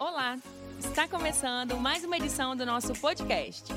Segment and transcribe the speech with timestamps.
[0.00, 0.38] Olá!
[0.78, 3.70] Está começando mais uma edição do nosso podcast.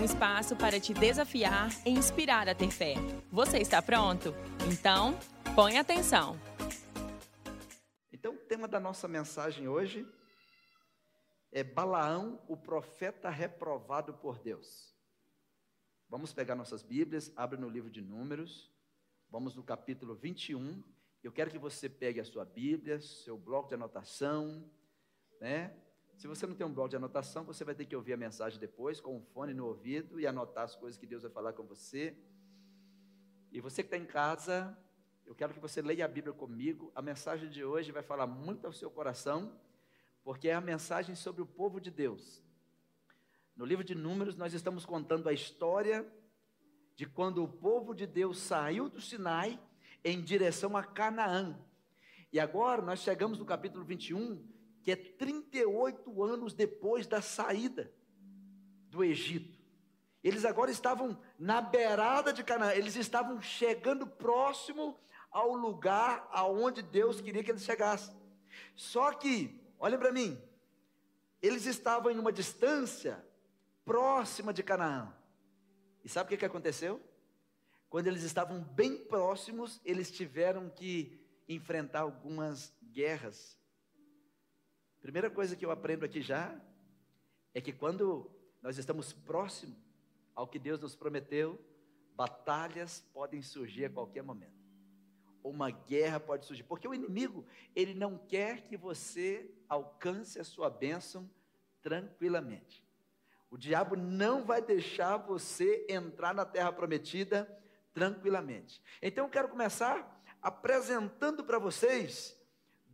[0.00, 2.94] Um espaço para te desafiar e inspirar a ter fé.
[3.30, 4.32] Você está pronto?
[4.72, 5.18] Então,
[5.54, 6.40] põe atenção.
[8.10, 10.10] Então, o tema da nossa mensagem hoje
[11.52, 14.96] é Balaão, o profeta reprovado por Deus.
[16.08, 18.72] Vamos pegar nossas Bíblias, abre no livro de Números,
[19.28, 20.82] vamos no capítulo 21.
[21.22, 24.64] Eu quero que você pegue a sua Bíblia, seu bloco de anotação,
[25.40, 25.74] né?
[26.16, 28.58] Se você não tem um bloco de anotação, você vai ter que ouvir a mensagem
[28.58, 31.62] depois, com um fone no ouvido e anotar as coisas que Deus vai falar com
[31.64, 32.16] você.
[33.52, 34.76] E você que está em casa,
[35.26, 36.90] eu quero que você leia a Bíblia comigo.
[36.94, 39.60] A mensagem de hoje vai falar muito ao seu coração,
[40.24, 42.42] porque é a mensagem sobre o povo de Deus.
[43.54, 46.06] No livro de Números, nós estamos contando a história
[46.94, 49.60] de quando o povo de Deus saiu do Sinai
[50.02, 51.58] em direção a Canaã.
[52.32, 54.55] E agora nós chegamos no capítulo 21,
[54.86, 57.92] que é 38 anos depois da saída
[58.88, 59.58] do Egito.
[60.22, 64.96] Eles agora estavam na beirada de Canaã, eles estavam chegando próximo
[65.28, 68.14] ao lugar aonde Deus queria que eles chegassem.
[68.76, 70.40] Só que, olhem para mim,
[71.42, 73.26] eles estavam em uma distância
[73.84, 75.12] próxima de Canaã.
[76.04, 77.02] E sabe o que, que aconteceu?
[77.90, 83.55] Quando eles estavam bem próximos, eles tiveram que enfrentar algumas guerras
[85.06, 86.52] Primeira coisa que eu aprendo aqui já
[87.54, 88.28] é que quando
[88.60, 89.78] nós estamos próximos
[90.34, 91.64] ao que Deus nos prometeu,
[92.16, 94.66] batalhas podem surgir a qualquer momento.
[95.44, 100.68] Uma guerra pode surgir, porque o inimigo, ele não quer que você alcance a sua
[100.68, 101.30] bênção
[101.80, 102.84] tranquilamente.
[103.48, 107.48] O diabo não vai deixar você entrar na terra prometida
[107.94, 108.82] tranquilamente.
[109.00, 112.36] Então eu quero começar apresentando para vocês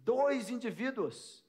[0.05, 1.42] dois indivíduos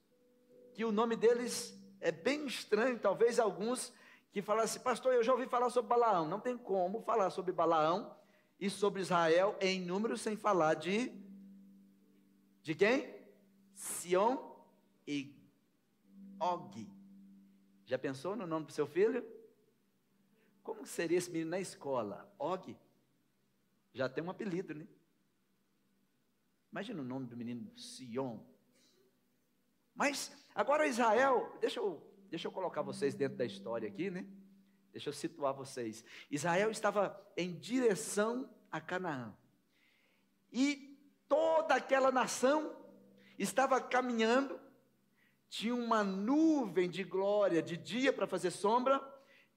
[0.74, 3.92] que o nome deles é bem estranho, talvez alguns
[4.32, 6.28] que falassem, pastor, eu já ouvi falar sobre Balaão.
[6.28, 8.14] Não tem como falar sobre Balaão
[8.58, 11.22] e sobre Israel em números sem falar de
[12.62, 13.14] de quem?
[13.74, 14.38] Sion
[15.06, 15.36] e
[16.40, 16.88] Og.
[17.84, 19.24] Já pensou no nome do seu filho?
[20.62, 22.34] Como seria esse menino na escola?
[22.38, 22.74] Og?
[23.92, 24.88] Já tem um apelido, né?
[26.72, 28.40] Imagina o nome do menino Sion.
[29.94, 34.26] Mas agora Israel, deixa eu, deixa eu colocar vocês dentro da história aqui, né?
[34.92, 36.04] Deixa eu situar vocês.
[36.30, 39.34] Israel estava em direção a Canaã.
[40.52, 40.96] E
[41.28, 42.74] toda aquela nação
[43.38, 44.60] estava caminhando,
[45.48, 49.02] tinha uma nuvem de glória de dia para fazer sombra,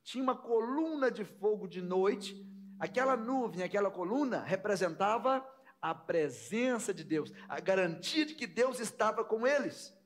[0.04, 2.46] tinha uma coluna de fogo de noite.
[2.80, 5.48] Aquela nuvem, aquela coluna representava
[5.82, 9.97] a presença de Deus, a garantia de que Deus estava com eles.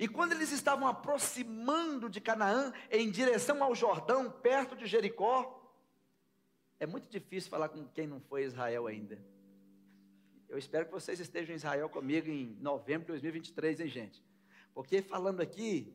[0.00, 5.62] E quando eles estavam aproximando de Canaã, em direção ao Jordão, perto de Jericó,
[6.78, 9.22] é muito difícil falar com quem não foi Israel ainda.
[10.48, 14.24] Eu espero que vocês estejam em Israel comigo em novembro de 2023, hein, gente?
[14.72, 15.94] Porque falando aqui,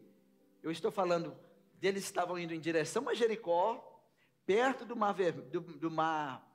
[0.62, 1.36] eu estou falando,
[1.74, 4.06] deles estavam indo em direção a Jericó,
[4.46, 6.48] perto do mar, do, do mar,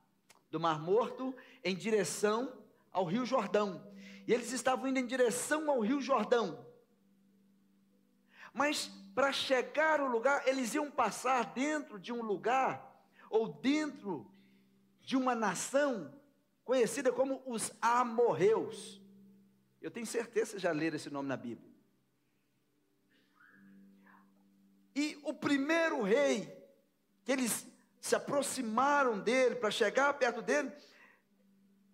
[0.53, 1.35] do mar Morto,
[1.65, 2.63] em direção
[2.93, 3.93] ao Rio Jordão.
[4.25, 6.70] E eles estavam indo em direção ao Rio Jordão.
[8.53, 14.31] Mas para chegar ao lugar, eles iam passar dentro de um lugar, ou dentro
[15.01, 16.13] de uma nação
[16.65, 19.01] conhecida como os amorreus.
[19.81, 21.71] Eu tenho certeza que já leram esse nome na Bíblia.
[24.95, 26.53] E o primeiro rei,
[27.25, 27.67] que eles
[28.01, 30.73] se aproximaram dele para chegar perto dele,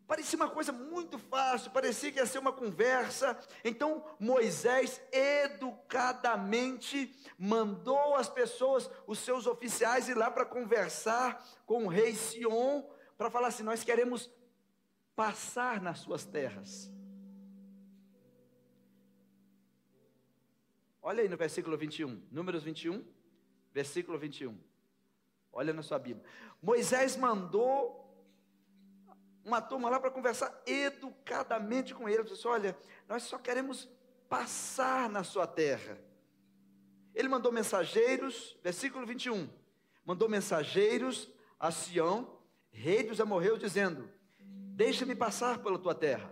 [0.06, 3.36] Parecia uma coisa muito fácil, parecia que ia ser uma conversa.
[3.64, 11.88] Então Moisés educadamente mandou as pessoas, os seus oficiais, ir lá para conversar com o
[11.88, 12.84] rei Sion,
[13.18, 14.30] para falar assim: Nós queremos
[15.16, 16.88] passar nas suas terras.
[21.02, 23.04] Olha aí no versículo 21, Números 21,
[23.72, 24.56] versículo 21.
[25.52, 26.24] Olha na sua Bíblia.
[26.62, 28.05] Moisés mandou
[29.46, 32.24] uma turma lá para conversar educadamente com ele.
[32.24, 32.76] disse: Olha,
[33.08, 33.88] nós só queremos
[34.28, 35.96] passar na sua terra.
[37.14, 39.48] Ele mandou mensageiros, versículo 21.
[40.04, 42.40] Mandou mensageiros a Sião,
[42.72, 44.10] rei dos amorreus, dizendo:
[44.40, 46.28] Deixa-me passar pela tua terra.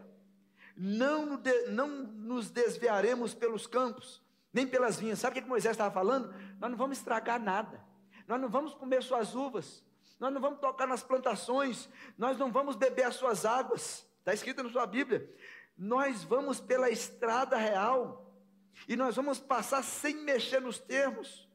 [0.76, 4.20] Não, não nos desviaremos pelos campos,
[4.52, 5.20] nem pelas vinhas.
[5.20, 6.34] Sabe o que Moisés estava falando?
[6.58, 7.80] Nós não vamos estragar nada.
[8.26, 9.84] Nós não vamos comer suas uvas
[10.24, 11.86] nós não vamos tocar nas plantações,
[12.16, 15.30] nós não vamos beber as suas águas, está escrito na sua Bíblia.
[15.76, 18.34] Nós vamos pela estrada real.
[18.88, 21.46] E nós vamos passar sem mexer nos termos.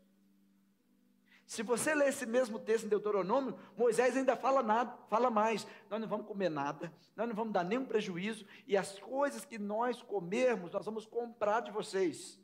[1.48, 5.66] Se você ler esse mesmo texto em Deuteronômio, Moisés ainda fala nada, fala mais.
[5.90, 9.58] Nós não vamos comer nada, nós não vamos dar nenhum prejuízo, e as coisas que
[9.58, 12.40] nós comermos, nós vamos comprar de vocês.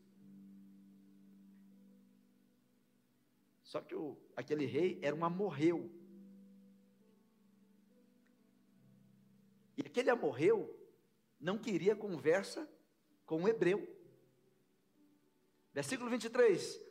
[3.61, 5.91] Só que o, aquele rei era um amorreu.
[9.77, 10.73] E aquele amorreu
[11.39, 12.69] não queria conversa
[13.25, 13.87] com o hebreu.
[15.73, 16.81] Versículo 23.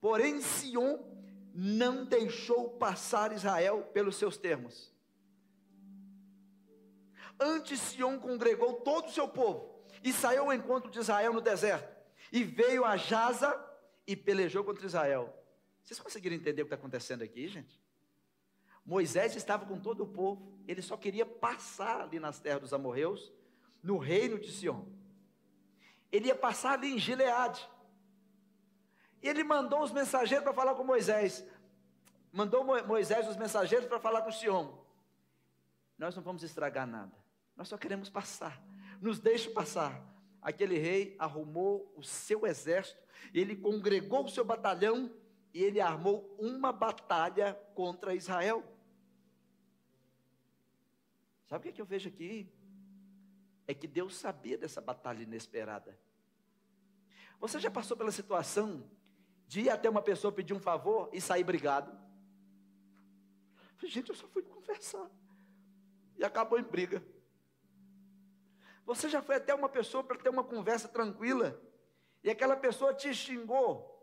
[0.00, 0.98] Porém, Sion
[1.52, 4.94] não deixou passar Israel pelos seus termos.
[7.40, 11.96] Antes Sion congregou todo o seu povo e saiu ao encontro de Israel no deserto
[12.32, 13.52] e veio a Jaza
[14.06, 15.34] e pelejou contra Israel.
[15.82, 17.80] Vocês conseguiram entender o que está acontecendo aqui, gente?
[18.88, 23.30] Moisés estava com todo o povo, ele só queria passar ali nas terras dos amorreus,
[23.82, 24.82] no reino de Sion.
[26.10, 27.68] Ele ia passar ali em Gileade.
[29.22, 31.44] Ele mandou os mensageiros para falar com Moisés.
[32.32, 34.72] Mandou Moisés os mensageiros para falar com Sion.
[35.98, 37.12] Nós não vamos estragar nada.
[37.54, 38.58] Nós só queremos passar.
[39.02, 40.02] Nos deixe passar.
[40.40, 43.02] Aquele rei arrumou o seu exército,
[43.34, 45.14] ele congregou o seu batalhão
[45.52, 48.64] e ele armou uma batalha contra Israel.
[51.48, 52.52] Sabe o que, é que eu vejo aqui?
[53.66, 55.98] É que Deus sabia dessa batalha inesperada.
[57.40, 58.88] Você já passou pela situação
[59.46, 61.90] de ir até uma pessoa pedir um favor e sair brigado.
[63.82, 65.08] Gente, eu só fui conversar.
[66.18, 67.02] E acabou em briga.
[68.84, 71.58] Você já foi até uma pessoa para ter uma conversa tranquila.
[72.22, 73.94] E aquela pessoa te xingou.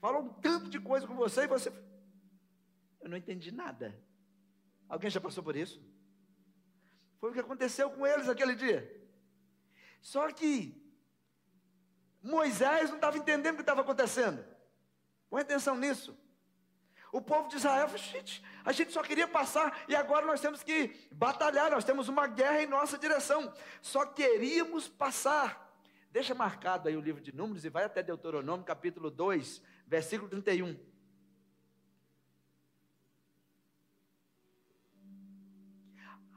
[0.00, 1.72] Falou um tanto de coisa com você e você.
[3.00, 3.98] Eu não entendi nada.
[4.88, 5.82] Alguém já passou por isso?
[7.22, 9.00] Foi o que aconteceu com eles aquele dia.
[10.00, 10.76] Só que
[12.20, 14.44] Moisés não estava entendendo o que estava acontecendo.
[15.30, 16.18] Põe atenção nisso.
[17.12, 20.64] O povo de Israel falou, gente, a gente só queria passar e agora nós temos
[20.64, 23.54] que batalhar, nós temos uma guerra em nossa direção.
[23.80, 25.72] Só queríamos passar.
[26.10, 30.76] Deixa marcado aí o livro de Números e vai até Deuteronômio, capítulo 2, versículo 31.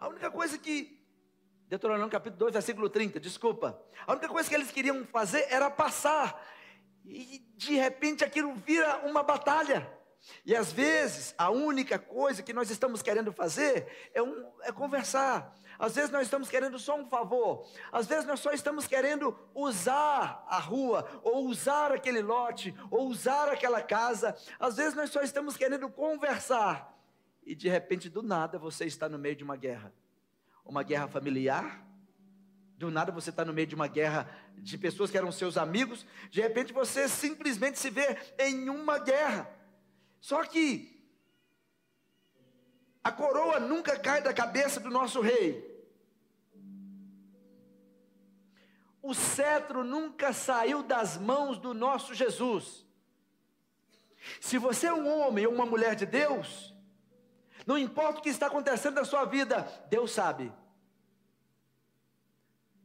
[0.05, 1.03] A única coisa que
[1.67, 3.81] Deuteronômio capítulo 2, versículo 30, desculpa.
[4.05, 6.45] A única coisa que eles queriam fazer era passar.
[7.03, 9.91] E de repente aquilo vira uma batalha.
[10.45, 15.55] E às vezes a única coisa que nós estamos querendo fazer é, um, é conversar.
[15.79, 17.67] Às vezes nós estamos querendo só um favor.
[17.91, 23.49] Às vezes nós só estamos querendo usar a rua, ou usar aquele lote, ou usar
[23.49, 24.35] aquela casa.
[24.59, 26.94] Às vezes nós só estamos querendo conversar.
[27.45, 29.93] E de repente, do nada, você está no meio de uma guerra.
[30.65, 31.85] Uma guerra familiar,
[32.77, 36.05] do nada você está no meio de uma guerra de pessoas que eram seus amigos,
[36.29, 39.49] de repente você simplesmente se vê em uma guerra.
[40.19, 40.91] Só que
[43.03, 45.73] a coroa nunca cai da cabeça do nosso rei.
[49.01, 52.83] O cetro nunca saiu das mãos do nosso Jesus.
[54.41, 56.74] Se você é um homem ou uma mulher de Deus,
[57.65, 60.51] não importa o que está acontecendo na sua vida, Deus sabe.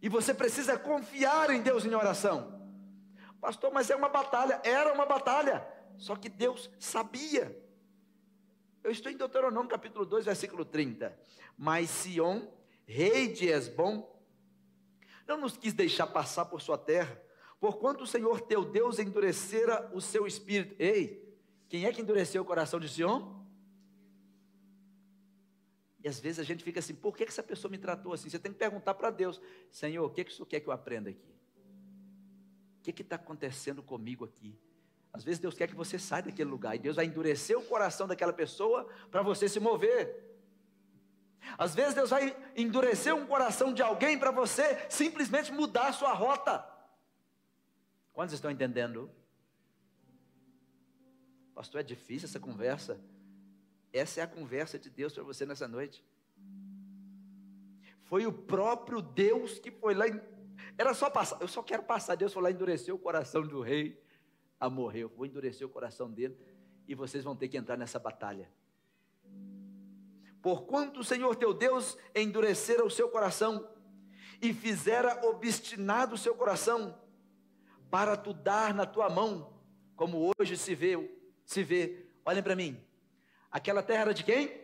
[0.00, 2.58] E você precisa confiar em Deus em oração.
[3.40, 4.60] Pastor, mas é uma batalha.
[4.64, 5.66] Era uma batalha.
[5.98, 7.54] Só que Deus sabia.
[8.82, 11.14] Eu estou em Deuteronômio capítulo 2, versículo 30.
[11.56, 12.48] Mas Sion,
[12.86, 14.10] rei de Esbom,
[15.26, 17.20] não nos quis deixar passar por sua terra,
[17.60, 20.74] porquanto o Senhor teu Deus endurecera o seu espírito.
[20.78, 21.36] Ei,
[21.68, 23.39] quem é que endureceu o coração de Sion?
[26.02, 28.30] E às vezes a gente fica assim, por que essa pessoa me tratou assim?
[28.30, 29.40] Você tem que perguntar para Deus,
[29.70, 31.34] Senhor, o que, que o Senhor quer que eu aprenda aqui?
[32.78, 34.58] O que está acontecendo comigo aqui?
[35.12, 38.06] Às vezes Deus quer que você saia daquele lugar e Deus vai endurecer o coração
[38.06, 40.30] daquela pessoa para você se mover.
[41.58, 46.12] Às vezes Deus vai endurecer um coração de alguém para você simplesmente mudar a sua
[46.12, 46.64] rota.
[48.12, 49.10] Quantos estão entendendo?
[51.54, 53.00] Pastor, é difícil essa conversa.
[53.92, 56.04] Essa é a conversa de Deus para você nessa noite.
[58.04, 60.04] Foi o próprio Deus que foi lá.
[60.76, 61.40] Era só passar.
[61.40, 62.16] Eu só quero passar.
[62.16, 64.02] Deus foi lá endurecer o coração do rei
[64.58, 65.06] a morrer.
[65.06, 66.36] Vou endurecer o coração dele.
[66.86, 68.50] E vocês vão ter que entrar nessa batalha.
[70.42, 73.68] Porquanto o Senhor teu Deus endurecera o seu coração
[74.40, 76.98] e fizera obstinado o seu coração
[77.90, 79.52] para tu dar na tua mão,
[79.96, 80.96] como hoje se vê,
[81.44, 82.06] se vê.
[82.24, 82.80] Olhem para mim.
[83.50, 84.60] Aquela terra era de quem?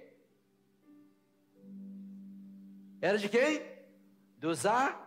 [3.01, 3.63] Era de quem?
[4.39, 4.99] Dos A,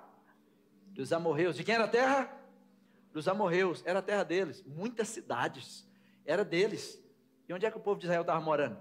[0.87, 1.55] dos amorreus.
[1.55, 2.39] De quem era a terra?
[3.11, 5.87] dos amorreus, era a terra deles, muitas cidades,
[6.25, 7.01] era deles.
[7.47, 8.77] E onde é que o povo de Israel estava morando?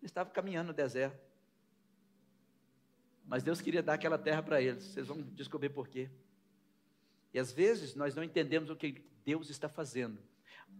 [0.00, 1.18] Eles estavam caminhando no deserto.
[3.24, 4.84] Mas Deus queria dar aquela terra para eles.
[4.84, 6.10] Vocês vão descobrir por quê.
[7.32, 10.18] E às vezes nós não entendemos o que Deus está fazendo.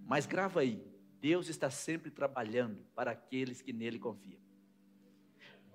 [0.07, 0.85] Mas grava aí,
[1.21, 4.41] Deus está sempre trabalhando para aqueles que nele confiam.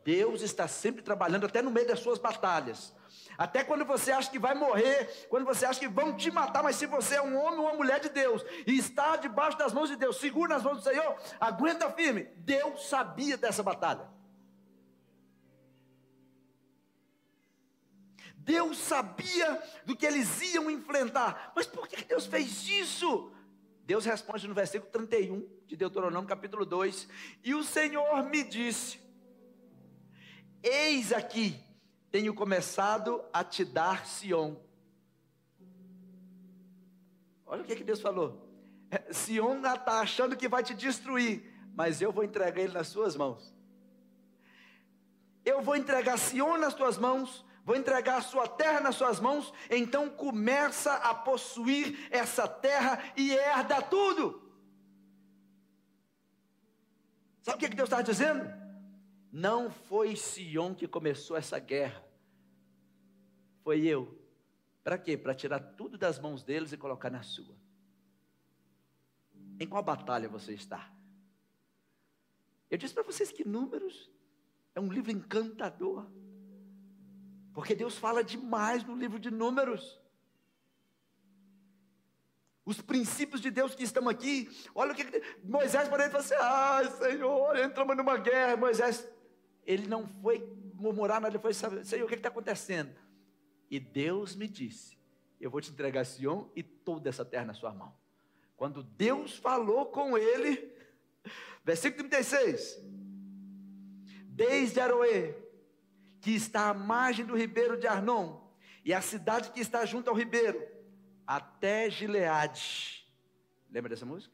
[0.03, 2.93] Deus está sempre trabalhando até no meio das suas batalhas.
[3.37, 6.75] Até quando você acha que vai morrer, quando você acha que vão te matar, mas
[6.75, 9.89] se você é um homem ou uma mulher de Deus e está debaixo das mãos
[9.89, 12.25] de Deus, segura nas mãos do Senhor, aguenta firme.
[12.37, 14.07] Deus sabia dessa batalha.
[18.35, 21.53] Deus sabia do que eles iam enfrentar.
[21.55, 23.31] Mas por que Deus fez isso?
[23.85, 27.07] Deus responde no versículo 31 de Deuteronômio, capítulo 2:
[27.43, 28.99] E o Senhor me disse:
[30.61, 31.61] Eis aqui,
[32.09, 34.55] tenho começado a te dar Sion.
[37.45, 38.49] Olha o que, que Deus falou.
[39.11, 43.53] Sion está achando que vai te destruir, mas eu vou entregar ele nas suas mãos.
[45.43, 49.53] Eu vou entregar Sion nas tuas mãos, vou entregar a sua terra nas suas mãos,
[49.69, 54.41] então começa a possuir essa terra e herda tudo.
[57.41, 58.49] Sabe o que, que Deus está dizendo?
[59.31, 62.03] Não foi Sion que começou essa guerra.
[63.63, 64.17] Foi eu.
[64.83, 65.17] Para quê?
[65.17, 67.55] Para tirar tudo das mãos deles e colocar na sua.
[69.59, 70.91] Em qual batalha você está?
[72.69, 74.11] Eu disse para vocês que Números
[74.75, 76.09] é um livro encantador.
[77.53, 80.01] Porque Deus fala demais no livro de Números.
[82.65, 84.49] Os princípios de Deus que estão aqui.
[84.73, 88.55] Olha o que Moisés para ele falou assim: ai Senhor, entramos numa guerra.
[88.55, 89.07] Moisés,
[89.65, 90.39] ele não foi
[90.73, 92.93] murmurar, mas ele foi saber, Senhor, o que está acontecendo?
[93.69, 94.97] E Deus me disse:
[95.39, 97.93] Eu vou te entregar Sion e toda essa terra na sua mão.
[98.55, 100.71] Quando Deus falou com ele,
[101.65, 102.79] versículo 36,
[104.25, 105.42] desde Aroê,
[106.23, 108.39] que está à margem do ribeiro de Arnon,
[108.85, 110.65] e a cidade que está junto ao ribeiro,
[111.27, 113.05] até Gileade.
[113.69, 114.33] Lembra dessa música?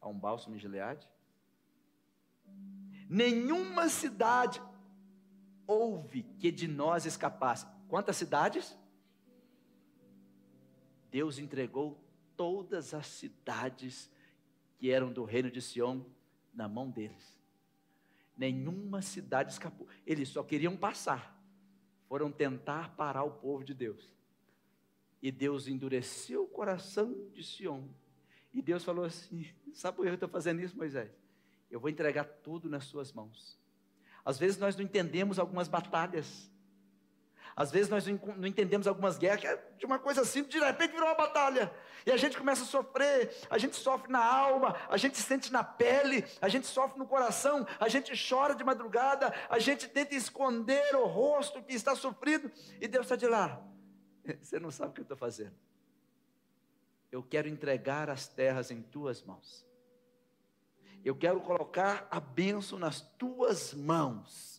[0.00, 1.08] Há um bálsamo em Gileade?
[3.08, 4.62] Nenhuma cidade
[5.66, 7.66] houve que de nós escapasse.
[7.88, 8.78] Quantas cidades?
[11.10, 12.00] Deus entregou
[12.36, 14.08] todas as cidades
[14.78, 16.06] que eram do reino de Sião
[16.52, 17.33] na mão deles.
[18.36, 19.86] Nenhuma cidade escapou.
[20.06, 21.40] Eles só queriam passar.
[22.08, 24.12] Foram tentar parar o povo de Deus.
[25.22, 27.88] E Deus endureceu o coração de Sião.
[28.52, 31.10] E Deus falou assim: Sabe por que eu estou fazendo isso, Moisés?
[31.70, 33.58] Eu vou entregar tudo nas suas mãos.
[34.24, 36.50] Às vezes nós não entendemos algumas batalhas.
[37.56, 40.92] Às vezes nós não entendemos algumas guerras, que é de uma coisa simples, de repente
[40.92, 41.72] virou uma batalha.
[42.04, 45.62] E a gente começa a sofrer, a gente sofre na alma, a gente sente na
[45.62, 50.96] pele, a gente sofre no coração, a gente chora de madrugada, a gente tenta esconder
[50.96, 53.62] o rosto que está sofrido, e Deus está de lá.
[54.42, 55.54] Você não sabe o que eu estou fazendo.
[57.12, 59.64] Eu quero entregar as terras em tuas mãos.
[61.04, 64.53] Eu quero colocar a bênção nas tuas mãos.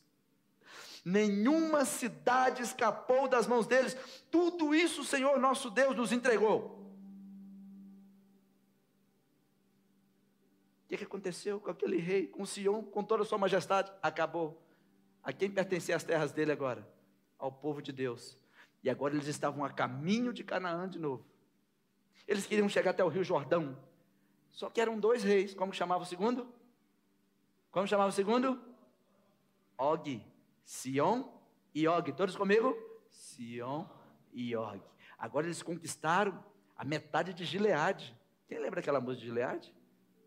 [1.06, 3.96] Nenhuma cidade escapou das mãos deles.
[4.32, 6.84] Tudo isso o Senhor nosso Deus nos entregou.
[10.84, 13.92] O que, que aconteceu com aquele rei, com Sião, com toda a sua majestade?
[14.02, 14.60] Acabou.
[15.24, 16.88] A quem pertenciam as terras dele agora?
[17.38, 18.36] Ao povo de Deus.
[18.84, 21.24] E agora eles estavam a caminho de Canaã de novo.
[22.28, 23.78] Eles queriam chegar até o Rio Jordão.
[24.52, 25.54] Só que eram dois reis.
[25.54, 26.52] Como chamava o segundo?
[27.70, 28.60] Como chamava o segundo?
[29.78, 30.22] Og.
[30.66, 31.32] Sion
[31.74, 32.12] e Og.
[32.14, 32.76] Todos comigo?
[33.12, 33.88] Sion
[34.34, 34.82] e Og.
[35.18, 36.44] Agora eles conquistaram
[36.76, 38.16] a metade de Gileade.
[38.48, 39.74] Quem lembra aquela música de Gileade?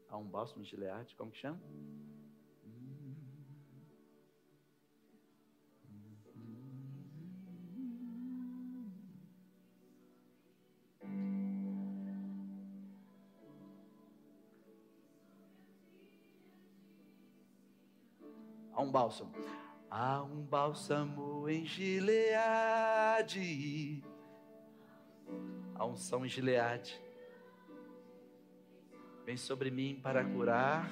[0.09, 1.61] Há um bálsamo de Gileade, como que chama?
[18.73, 19.33] Há um bálsamo.
[19.91, 23.25] Há um bálsamo em Gileade.
[25.75, 27.01] Há um som em Gileade.
[29.25, 30.91] Vem sobre mim para curar.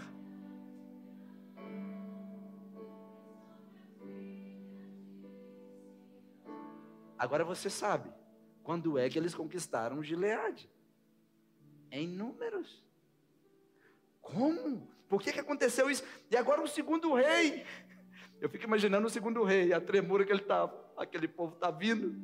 [7.18, 8.10] Agora você sabe
[8.62, 10.70] quando é que eles conquistaram Gileade?
[11.90, 12.82] Em números.
[14.22, 14.88] Como?
[15.06, 16.02] Por que, que aconteceu isso?
[16.30, 17.64] E agora o segundo rei.
[18.40, 20.74] Eu fico imaginando o segundo rei, a tremura que ele estava.
[20.96, 22.14] Aquele povo está vindo.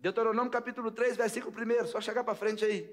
[0.00, 2.88] Deuteronômio capítulo 3, versículo 1, só chegar para frente aí.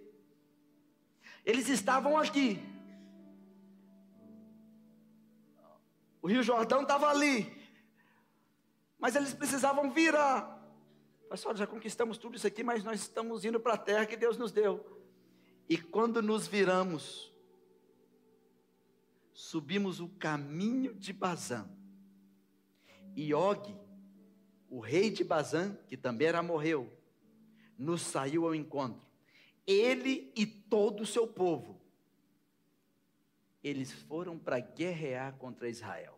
[1.46, 2.60] Eles estavam aqui.
[6.22, 7.56] O Rio Jordão estava ali.
[8.98, 10.56] Mas eles precisavam virar.
[11.30, 14.38] Pastor, já conquistamos tudo isso aqui, mas nós estamos indo para a terra que Deus
[14.38, 15.04] nos deu.
[15.70, 17.32] E quando nos viramos,
[19.36, 21.70] subimos o caminho de Bazã.
[23.14, 23.78] E Og,
[24.70, 26.92] o rei de Bazã, que também era morreu,
[27.78, 29.06] nos saiu ao encontro.
[29.68, 31.82] Ele e todo o seu povo.
[33.62, 36.18] Eles foram para guerrear contra Israel.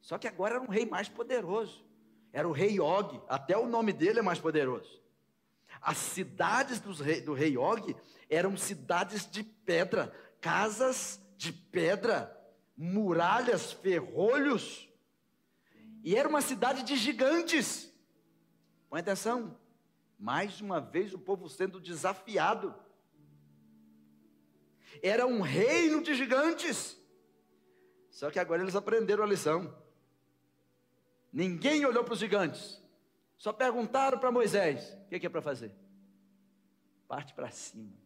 [0.00, 1.84] Só que agora era um rei mais poderoso.
[2.32, 4.98] Era o rei Og, até o nome dele é mais poderoso.
[5.82, 7.94] As cidades rei, do rei Og
[8.30, 12.38] eram cidades de pedra, casas de pedra,
[12.76, 14.86] muralhas, ferrolhos.
[16.04, 17.90] E era uma cidade de gigantes.
[18.90, 19.58] Põe atenção.
[20.18, 22.74] Mais uma vez o povo sendo desafiado.
[25.02, 27.00] Era um reino de gigantes.
[28.10, 29.74] Só que agora eles aprenderam a lição.
[31.32, 32.82] Ninguém olhou para os gigantes.
[33.38, 35.74] Só perguntaram para Moisés: o que é para fazer?
[37.08, 37.99] Parte para cima.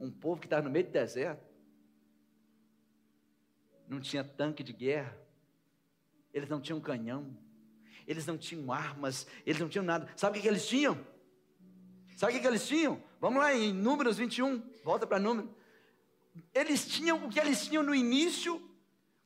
[0.00, 1.44] Um povo que estava no meio do deserto,
[3.86, 5.16] não tinha tanque de guerra,
[6.32, 7.36] eles não tinham canhão,
[8.06, 10.08] eles não tinham armas, eles não tinham nada.
[10.16, 10.98] Sabe o que, eles tinham?
[12.16, 13.02] Sabe o que, que eles tinham?
[13.20, 15.50] Vamos lá em Números 21, volta para Números.
[16.54, 18.60] Eles tinham o que eles tinham no início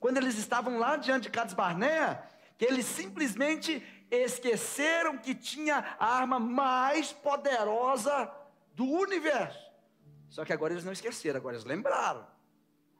[0.00, 2.22] quando eles estavam lá diante de Cades Barnea,
[2.58, 8.30] que eles simplesmente esqueceram que tinha a arma mais poderosa
[8.74, 9.63] do universo.
[10.34, 12.26] Só que agora eles não esqueceram, agora eles lembraram.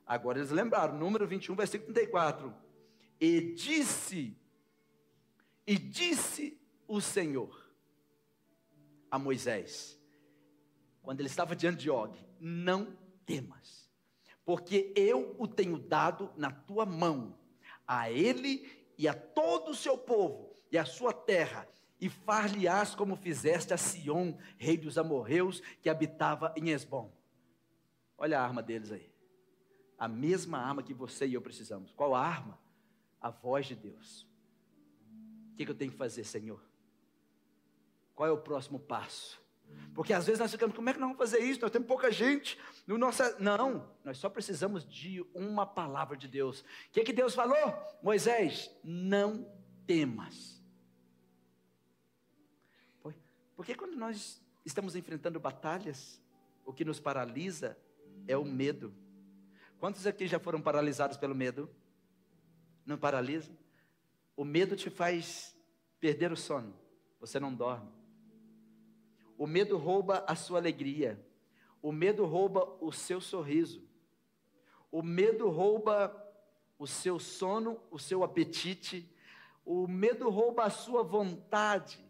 [0.06, 2.54] Agora eles lembraram, número 21, versículo 34.
[3.20, 4.38] E disse,
[5.66, 7.72] e disse o Senhor
[9.10, 9.98] a Moisés,
[11.02, 13.84] quando ele estava diante de Og: Não temas
[14.44, 17.36] porque eu o tenho dado na tua mão,
[17.86, 21.66] a ele e a todo o seu povo e a sua terra,
[22.00, 27.10] e far-lhe-ás como fizeste a Sion, rei dos amorreus, que habitava em Esbom.
[28.24, 29.06] Olha a arma deles aí.
[29.98, 31.92] A mesma arma que você e eu precisamos.
[31.92, 32.58] Qual a arma?
[33.20, 34.26] A voz de Deus.
[35.52, 36.58] O que, eu tenho que fazer, Senhor?
[38.14, 39.38] Qual é o próximo passo?
[39.94, 41.60] Porque às vezes nós ficamos, como é que nós vamos fazer isso?
[41.60, 43.22] Nós temos pouca gente no nosso.
[43.38, 46.60] Não, nós só precisamos de uma palavra de Deus.
[46.60, 47.74] O que, é que Deus falou?
[48.02, 49.46] Moisés, não
[49.86, 50.64] temas.
[53.54, 56.18] Porque quando nós estamos enfrentando batalhas,
[56.64, 57.76] o que nos paralisa
[58.26, 58.94] é o medo.
[59.78, 61.68] Quantos aqui já foram paralisados pelo medo?
[62.86, 63.52] Não paralisa?
[64.36, 65.56] O medo te faz
[66.00, 66.74] perder o sono.
[67.20, 68.04] Você não dorme
[69.36, 71.20] o medo rouba a sua alegria.
[71.82, 73.82] O medo rouba o seu sorriso.
[74.90, 76.14] O medo rouba
[76.78, 79.08] o seu sono, o seu apetite.
[79.64, 82.02] O medo rouba a sua vontade.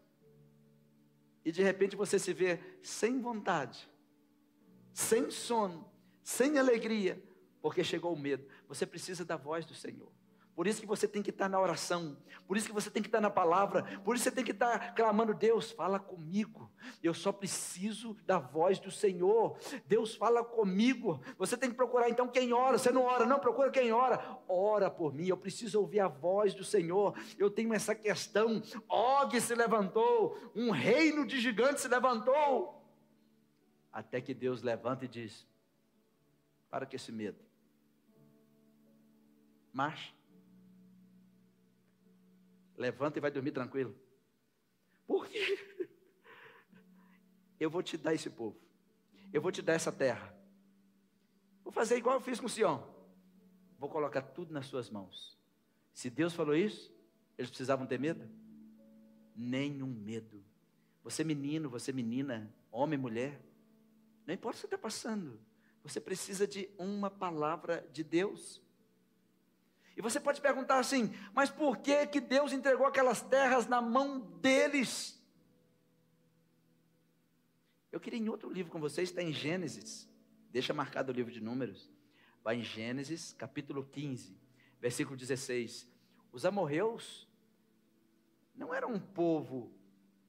[1.45, 3.89] E de repente você se vê sem vontade,
[4.95, 5.85] sem sono,
[6.25, 7.23] sem alegria,
[7.63, 8.45] porque chegou o medo.
[8.67, 10.11] Você precisa da voz do Senhor.
[10.55, 13.09] Por isso que você tem que estar na oração, por isso que você tem que
[13.09, 16.71] estar na palavra, por isso você tem que estar clamando, Deus, fala comigo.
[17.03, 19.59] Eu só preciso da voz do Senhor.
[19.85, 21.21] Deus fala comigo.
[21.39, 22.79] Você tem que procurar então quem ora.
[22.79, 24.39] Você não ora, não, procura quem ora.
[24.47, 27.19] Ora por mim, eu preciso ouvir a voz do Senhor.
[27.37, 28.63] Eu tenho essa questão.
[28.89, 32.81] Og se levantou, um reino de gigantes se levantou.
[33.93, 35.47] Até que Deus levanta e diz:
[36.75, 37.39] Para que esse medo.
[39.73, 40.13] Marcha
[42.77, 43.95] Levanta e vai dormir tranquilo.
[45.07, 45.57] Por quê?
[47.61, 48.61] Eu vou te dar esse povo.
[49.33, 50.37] Eu vou te dar essa terra.
[51.63, 52.85] Vou fazer igual eu fiz com Sião.
[53.79, 55.39] Vou colocar tudo nas suas mãos.
[55.93, 56.93] Se Deus falou isso,
[57.39, 58.29] eles precisavam ter medo?
[59.37, 60.45] Nenhum medo.
[61.05, 63.41] Você menino, você menina, homem, mulher,
[64.27, 65.41] não importa o que você está passando,
[65.85, 68.63] você precisa de uma palavra de Deus.
[69.95, 74.19] E você pode perguntar assim: mas por que que Deus entregou aquelas terras na mão
[74.41, 75.23] deles?
[77.93, 80.09] Eu queria em outro livro com vocês, está em Gênesis.
[80.51, 81.93] Deixa marcado o livro de Números.
[82.43, 84.37] Vai em Gênesis, capítulo 15,
[84.81, 85.87] versículo 16.
[86.33, 87.29] Os amorreus
[88.55, 89.71] não eram um povo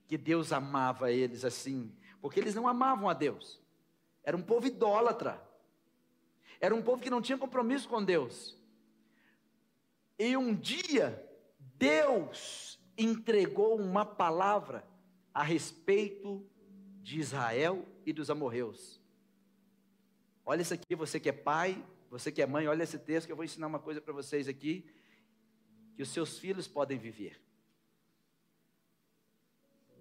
[0.07, 1.91] que Deus amava eles assim,
[2.21, 3.61] porque eles não amavam a Deus.
[4.23, 5.44] Era um povo idólatra.
[6.59, 8.57] Era um povo que não tinha compromisso com Deus.
[10.17, 11.23] E um dia,
[11.59, 14.87] Deus entregou uma palavra
[15.33, 16.45] a respeito
[17.01, 19.01] de Israel e dos amorreus.
[20.45, 23.31] Olha isso aqui, você que é pai, você que é mãe, olha esse texto que
[23.31, 24.89] eu vou ensinar uma coisa para vocês aqui
[25.95, 27.41] que os seus filhos podem viver.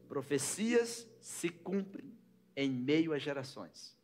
[0.08, 2.16] Profecias se cumprem
[2.54, 3.96] em meio às gerações.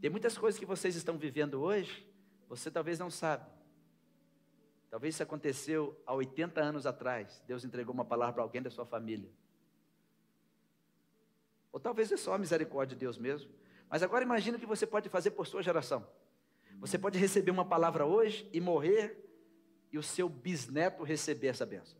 [0.00, 2.06] Tem muitas coisas que vocês estão vivendo hoje,
[2.48, 3.44] você talvez não sabe.
[4.88, 7.42] Talvez isso aconteceu há 80 anos atrás.
[7.46, 9.30] Deus entregou uma palavra para alguém da sua família.
[11.70, 13.52] Ou talvez é só a misericórdia de Deus mesmo.
[13.88, 16.04] Mas agora imagine o que você pode fazer por sua geração.
[16.80, 19.16] Você pode receber uma palavra hoje e morrer
[19.92, 21.98] e o seu bisneto receber essa bênção.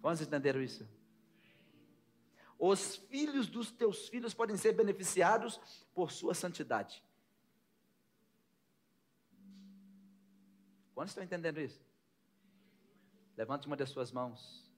[0.00, 0.88] Quantos entenderam isso?
[2.58, 5.60] Os filhos dos teus filhos podem ser beneficiados
[5.94, 7.02] por sua santidade.
[10.94, 11.80] Quantos estão entendendo isso?
[13.36, 14.68] Levante uma das suas mãos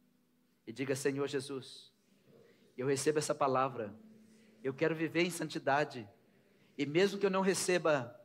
[0.66, 1.90] e diga: Senhor Jesus,
[2.76, 3.94] eu recebo essa palavra,
[4.62, 6.06] eu quero viver em santidade,
[6.76, 8.20] e mesmo que eu não receba,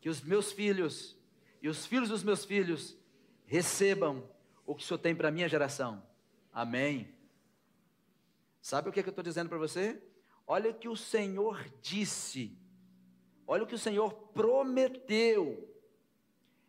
[0.00, 1.18] que os meus filhos
[1.60, 2.96] e os filhos dos meus filhos
[3.46, 4.22] recebam
[4.64, 6.00] o que o Senhor tem para a minha geração.
[6.52, 7.17] Amém.
[8.68, 9.98] Sabe o que, é que eu estou dizendo para você?
[10.46, 12.54] Olha o que o Senhor disse,
[13.46, 15.74] olha o que o Senhor prometeu.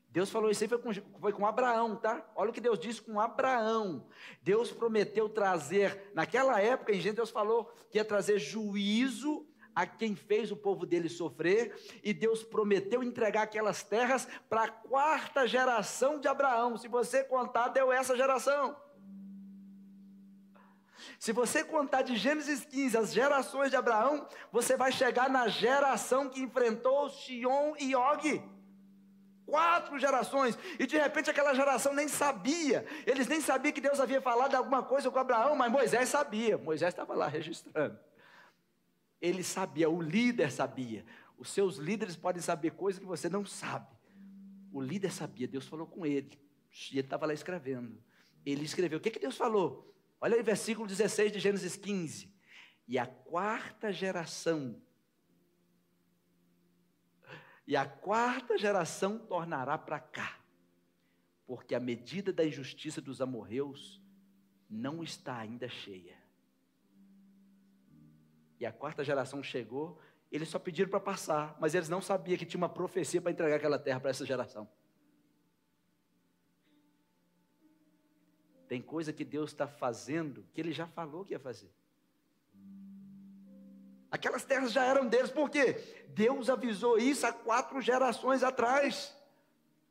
[0.08, 2.26] Deus falou isso aí, foi com, foi com Abraão, tá?
[2.38, 4.08] Olha o que Deus disse com Abraão.
[4.42, 10.16] Deus prometeu trazer, naquela época, em gente, Deus falou que ia trazer juízo a quem
[10.16, 16.18] fez o povo dele sofrer, e Deus prometeu entregar aquelas terras para a quarta geração
[16.18, 16.78] de Abraão.
[16.78, 18.78] Se você contar, deu essa geração.
[21.20, 26.30] Se você contar de Gênesis 15 as gerações de Abraão, você vai chegar na geração
[26.30, 28.42] que enfrentou Sion e Og.
[29.46, 34.22] Quatro gerações, e de repente aquela geração nem sabia, eles nem sabiam que Deus havia
[34.22, 38.00] falado alguma coisa com Abraão, mas Moisés sabia, Moisés estava lá registrando.
[39.20, 41.04] Ele sabia, o líder sabia.
[41.38, 43.88] Os seus líderes podem saber coisas que você não sabe.
[44.72, 46.40] O líder sabia, Deus falou com ele.
[46.92, 48.02] E ele estava lá escrevendo.
[48.46, 49.00] Ele escreveu.
[49.00, 49.90] O que, que Deus falou?
[50.22, 52.34] Olha aí, versículo 16 de Gênesis 15.
[52.88, 54.82] E a quarta geração.
[57.66, 60.40] E a quarta geração tornará para cá.
[61.46, 64.02] Porque a medida da injustiça dos amorreus
[64.70, 66.20] não está ainda cheia
[68.60, 70.00] e a quarta geração chegou,
[70.32, 73.56] eles só pediram para passar, mas eles não sabiam que tinha uma profecia para entregar
[73.56, 74.70] aquela terra para essa geração.
[78.70, 81.72] Tem coisa que Deus está fazendo que Ele já falou que ia fazer.
[84.12, 85.74] Aquelas terras já eram deles, por quê?
[86.10, 89.16] Deus avisou isso há quatro gerações atrás.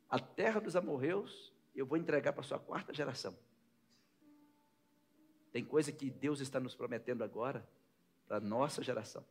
[0.08, 3.36] A terra dos amorreus eu vou entregar para a sua quarta geração.
[5.50, 7.68] Tem coisa que Deus está nos prometendo agora
[8.28, 9.24] para a nossa geração.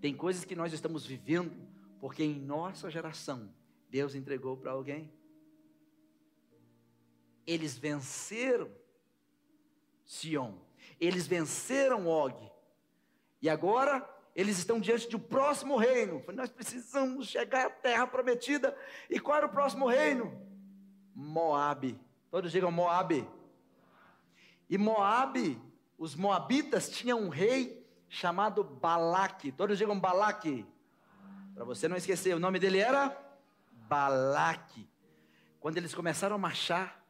[0.00, 1.52] Tem coisas que nós estamos vivendo
[2.00, 3.52] porque em nossa geração
[3.90, 5.12] Deus entregou para alguém.
[7.46, 8.70] Eles venceram
[10.04, 10.54] Sion,
[11.00, 12.50] eles venceram Og,
[13.40, 16.22] e agora eles estão diante do próximo reino.
[16.32, 18.76] Nós precisamos chegar à terra prometida.
[19.10, 20.40] E qual era o próximo reino?
[21.14, 21.98] Moabe.
[22.30, 23.28] Todos digam Moabe.
[24.70, 25.60] E Moabe
[25.98, 29.52] os moabitas tinham um rei chamado Balaque.
[29.52, 30.66] Todos digam Balaque.
[31.54, 33.16] Para você não esquecer, o nome dele era
[33.70, 34.88] Balaque.
[35.60, 37.01] Quando eles começaram a marchar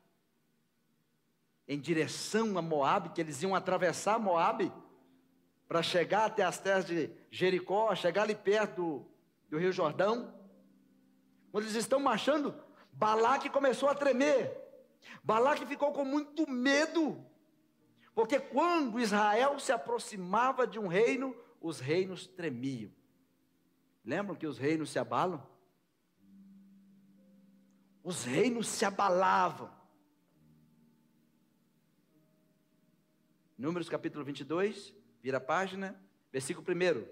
[1.73, 4.73] em direção a Moabe, que eles iam atravessar Moabe
[5.67, 9.07] para chegar até as terras de Jericó, chegar ali perto do,
[9.51, 10.35] do Rio Jordão.
[11.51, 12.55] Quando eles estão marchando,
[12.93, 14.57] Balaque começou a tremer.
[15.23, 17.25] Balaque ficou com muito medo
[18.15, 22.91] porque quando Israel se aproximava de um reino, os reinos tremiam.
[24.05, 25.47] Lembram que os reinos se abalam?
[28.03, 29.71] Os reinos se abalavam.
[33.63, 35.97] Números capítulo 22, vira a página,
[36.33, 37.07] versículo 1.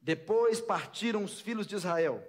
[0.00, 2.26] Depois partiram os filhos de Israel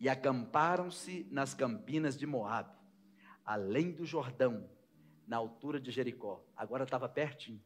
[0.00, 2.74] e acamparam-se nas campinas de Moabe,
[3.44, 4.70] além do Jordão,
[5.26, 6.42] na altura de Jericó.
[6.56, 7.62] Agora estava pertinho.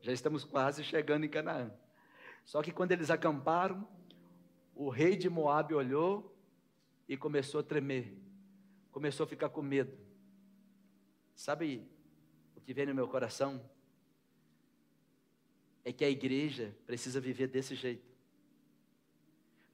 [0.00, 1.72] Já estamos quase chegando em Canaã.
[2.44, 3.84] Só que quando eles acamparam,
[4.76, 6.38] o rei de Moabe olhou
[7.08, 8.16] e começou a tremer.
[8.92, 10.09] Começou a ficar com medo.
[11.40, 11.88] Sabe
[12.54, 13.64] o que vem no meu coração?
[15.82, 18.14] É que a igreja precisa viver desse jeito.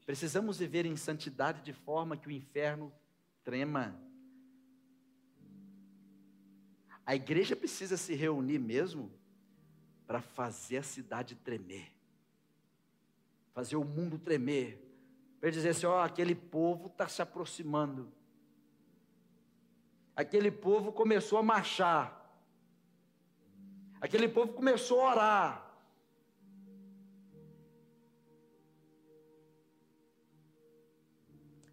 [0.05, 2.92] Precisamos viver em santidade de forma que o inferno
[3.42, 4.00] trema.
[7.05, 9.12] A igreja precisa se reunir mesmo
[10.07, 11.92] para fazer a cidade tremer,
[13.52, 14.81] fazer o mundo tremer,
[15.40, 18.12] para dizer assim: ó, aquele povo está se aproximando,
[20.16, 22.05] aquele povo começou a marchar,
[24.00, 25.66] aquele povo começou a orar.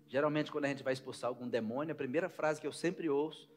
[0.08, 3.50] Geralmente, quando a gente vai expulsar algum demônio, a primeira frase que eu sempre ouço,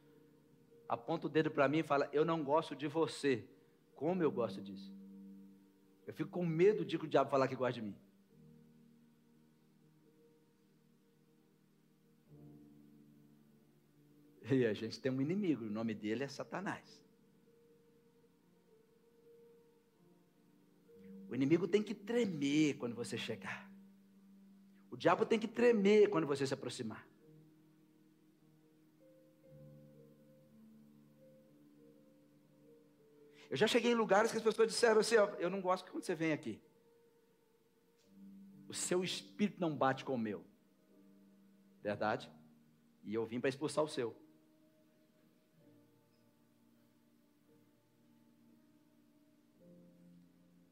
[0.89, 3.45] aponta o dedo para mim e fala: Eu não gosto de você.
[3.93, 4.91] Como eu gosto disso?
[6.07, 7.95] Eu fico com medo de que o diabo falar que gosta de mim.
[14.51, 17.03] E a gente tem um inimigo, o nome dele é Satanás.
[21.29, 23.69] O inimigo tem que tremer quando você chegar.
[24.89, 27.05] O diabo tem que tremer quando você se aproximar.
[33.49, 36.15] Eu já cheguei em lugares que as pessoas disseram assim: eu não gosto quando você
[36.15, 36.61] vem aqui.
[38.69, 40.45] O seu espírito não bate com o meu.
[41.81, 42.29] Verdade?
[43.03, 44.15] E eu vim para expulsar o seu.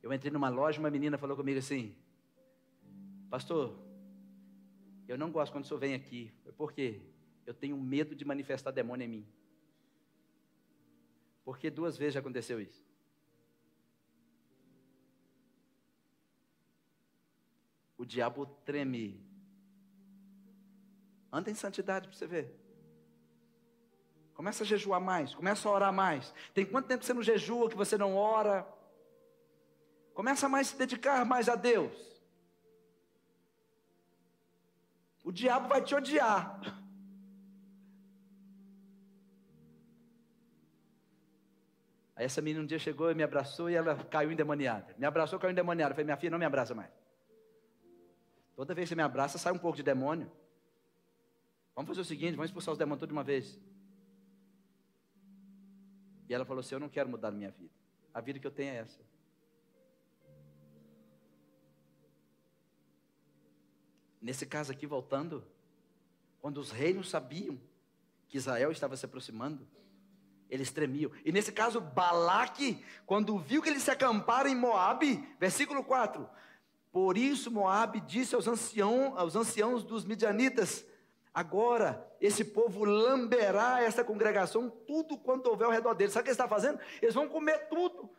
[0.06, 1.96] Eu entrei numa loja, uma menina falou comigo assim:
[3.28, 3.76] Pastor,
[5.08, 6.32] eu não gosto quando o senhor vem aqui.
[6.56, 7.02] Por quê?
[7.44, 9.28] Eu tenho medo de manifestar demônio em mim.
[11.44, 12.86] Porque duas vezes já aconteceu isso.
[17.98, 19.26] O diabo treme.
[21.34, 22.56] Anda em santidade para você ver.
[24.36, 26.32] Começa a jejuar mais, começa a orar mais.
[26.54, 28.75] Tem quanto tempo você não jejua, que você não ora?
[30.16, 31.94] Começa mais a se dedicar mais a Deus.
[35.26, 36.62] O diabo vai te odiar.
[42.16, 44.96] Aí essa menina um dia chegou e me abraçou e ela caiu endemoniada.
[44.98, 45.92] Me abraçou, caiu endemoniada.
[45.92, 46.90] Eu falei, minha filha, não me abraça mais.
[48.56, 50.32] Toda vez que você me abraça, sai um pouco de demônio.
[51.76, 53.60] Vamos fazer o seguinte, vamos expulsar os demônios toda de uma vez.
[56.30, 57.74] E ela falou assim, eu não quero mudar a minha vida.
[58.14, 59.15] A vida que eu tenho é essa.
[64.26, 65.46] Nesse caso aqui, voltando,
[66.42, 67.62] quando os reinos sabiam
[68.28, 69.68] que Israel estava se aproximando,
[70.50, 71.12] eles tremiam.
[71.24, 76.28] E nesse caso, Balaque, quando viu que eles se acamparam em Moabe, versículo 4.
[76.92, 80.84] Por isso Moabe disse aos, ancião, aos anciãos dos midianitas:
[81.32, 86.14] Agora esse povo lamberá essa congregação tudo quanto houver ao redor deles.
[86.14, 86.80] Sabe o que ele está fazendo?
[87.00, 88.10] Eles vão comer tudo.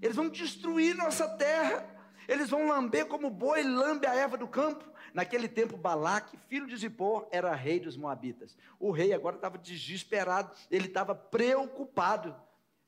[0.00, 1.90] Eles vão destruir nossa terra.
[2.28, 4.91] Eles vão lamber como boi lambe a erva do campo.
[5.12, 8.56] Naquele tempo, Balaque, filho de Zippor, era rei dos Moabitas.
[8.78, 12.34] O rei agora estava desesperado, ele estava preocupado.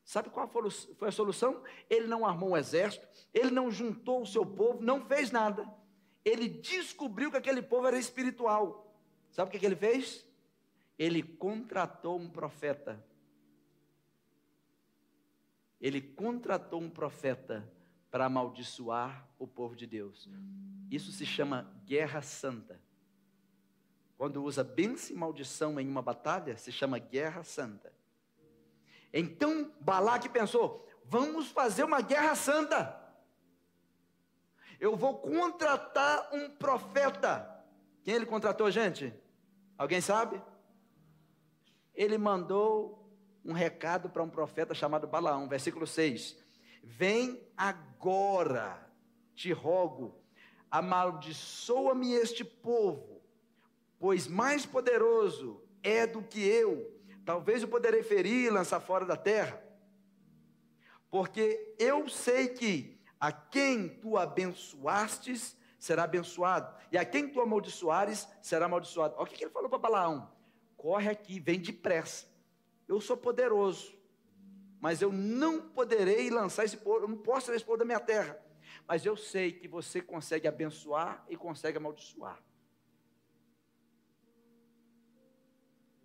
[0.04, 1.62] Sabe qual foi a solução?
[1.88, 5.68] Ele não armou um exército, ele não juntou o seu povo, não fez nada.
[6.24, 8.94] Ele descobriu que aquele povo era espiritual.
[9.30, 10.26] Sabe o que, que ele fez?
[10.98, 13.04] Ele contratou um profeta.
[15.80, 17.70] Ele contratou um profeta
[18.14, 20.30] para amaldiçoar o povo de Deus.
[20.88, 22.80] Isso se chama guerra santa.
[24.16, 27.92] Quando usa bênção e maldição em uma batalha, se chama guerra santa.
[29.12, 32.96] Então Balaque pensou: vamos fazer uma guerra santa.
[34.78, 37.64] Eu vou contratar um profeta.
[38.04, 39.12] Quem ele contratou, gente?
[39.76, 40.40] Alguém sabe?
[41.92, 43.12] Ele mandou
[43.44, 46.43] um recado para um profeta chamado Balaão, versículo 6.
[46.86, 48.78] Vem agora,
[49.34, 50.14] te rogo,
[50.70, 53.22] amaldiçoa-me este povo,
[53.98, 56.94] pois mais poderoso é do que eu.
[57.24, 59.64] Talvez eu poderei ferir e lançar fora da terra.
[61.10, 68.28] Porque eu sei que a quem tu abençoastes será abençoado, e a quem tu amaldiçoares
[68.42, 69.14] será amaldiçoado.
[69.16, 70.30] Olha o que ele falou para Balaão:
[70.76, 72.26] corre aqui, vem depressa.
[72.86, 73.96] Eu sou poderoso,
[74.84, 77.98] mas eu não poderei lançar esse povo, eu não posso tirar esse povo da minha
[77.98, 78.38] terra.
[78.86, 82.38] Mas eu sei que você consegue abençoar e consegue amaldiçoar.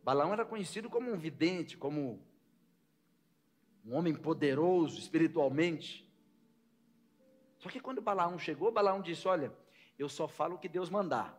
[0.02, 2.26] Balaão era conhecido como um vidente, como
[3.84, 6.10] um homem poderoso espiritualmente.
[7.58, 9.54] Só que quando Balaão chegou, Balaão disse: Olha,
[9.98, 11.38] eu só falo o que Deus mandar.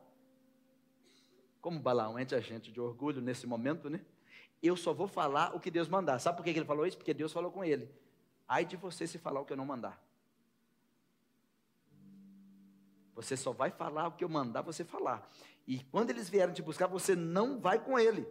[1.62, 4.04] Como Balaão entra a gente de orgulho nesse momento, né?
[4.62, 6.18] Eu só vou falar o que Deus mandar.
[6.18, 6.96] Sabe por que ele falou isso?
[6.96, 7.90] Porque Deus falou com ele.
[8.46, 10.02] Ai de você se falar o que eu não mandar.
[13.14, 15.28] Você só vai falar o que eu mandar você falar.
[15.66, 18.26] E quando eles vierem te buscar, você não vai com ele.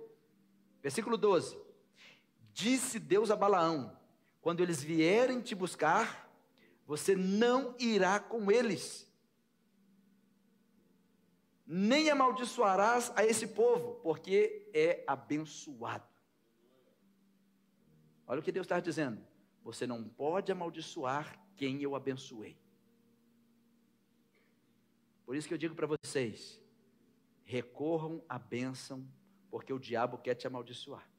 [0.82, 1.58] Versículo 12.
[2.52, 3.98] Disse Deus a Balaão:
[4.42, 6.30] quando eles vierem te buscar,
[6.86, 9.08] você não irá com eles,
[11.68, 16.09] nem amaldiçoarás a esse povo, porque é abençoado.
[18.30, 19.20] Olha o que Deus está dizendo:
[19.64, 22.56] você não pode amaldiçoar quem eu abençoei.
[25.26, 26.62] Por isso que eu digo para vocês:
[27.44, 29.04] recorram à bênção,
[29.50, 31.10] porque o diabo quer te amaldiçoar.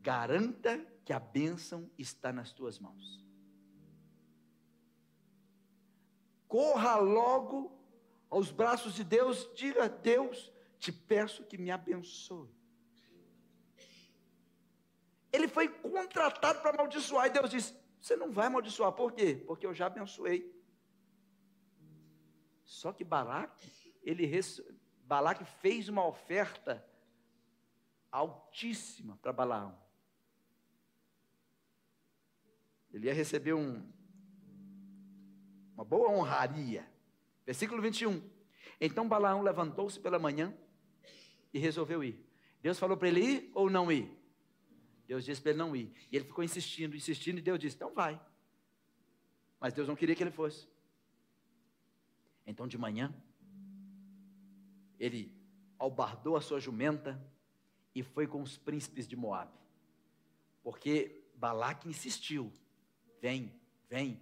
[0.00, 3.26] Garanta que a bênção está nas tuas mãos.
[6.46, 7.76] Corra logo
[8.30, 12.55] aos braços de Deus, diga: Deus, te peço que me abençoe.
[15.36, 19.44] Ele foi contratado para amaldiçoar, e Deus disse: Você não vai amaldiçoar, por quê?
[19.46, 20.50] Porque eu já abençoei.
[22.64, 23.70] Só que Balaque,
[24.02, 24.28] ele
[25.04, 26.82] Balaque fez uma oferta
[28.10, 29.78] altíssima para Balaão.
[32.90, 33.86] Ele ia receber um,
[35.74, 36.90] uma boa honraria.
[37.44, 38.22] Versículo 21.
[38.80, 40.56] Então Balaão levantou-se pela manhã
[41.52, 42.26] e resolveu ir.
[42.62, 44.15] Deus falou para ele ir ou não ir?
[45.06, 45.92] Deus disse para ele não ir.
[46.10, 48.20] E ele ficou insistindo, insistindo, e Deus disse: então vai.
[49.60, 50.68] Mas Deus não queria que ele fosse.
[52.46, 53.14] Então de manhã,
[54.98, 55.34] ele
[55.78, 57.20] albardou a sua jumenta
[57.94, 59.52] e foi com os príncipes de Moabe.
[60.62, 62.52] Porque Balaque insistiu.
[63.20, 63.52] Vem,
[63.88, 64.20] vem.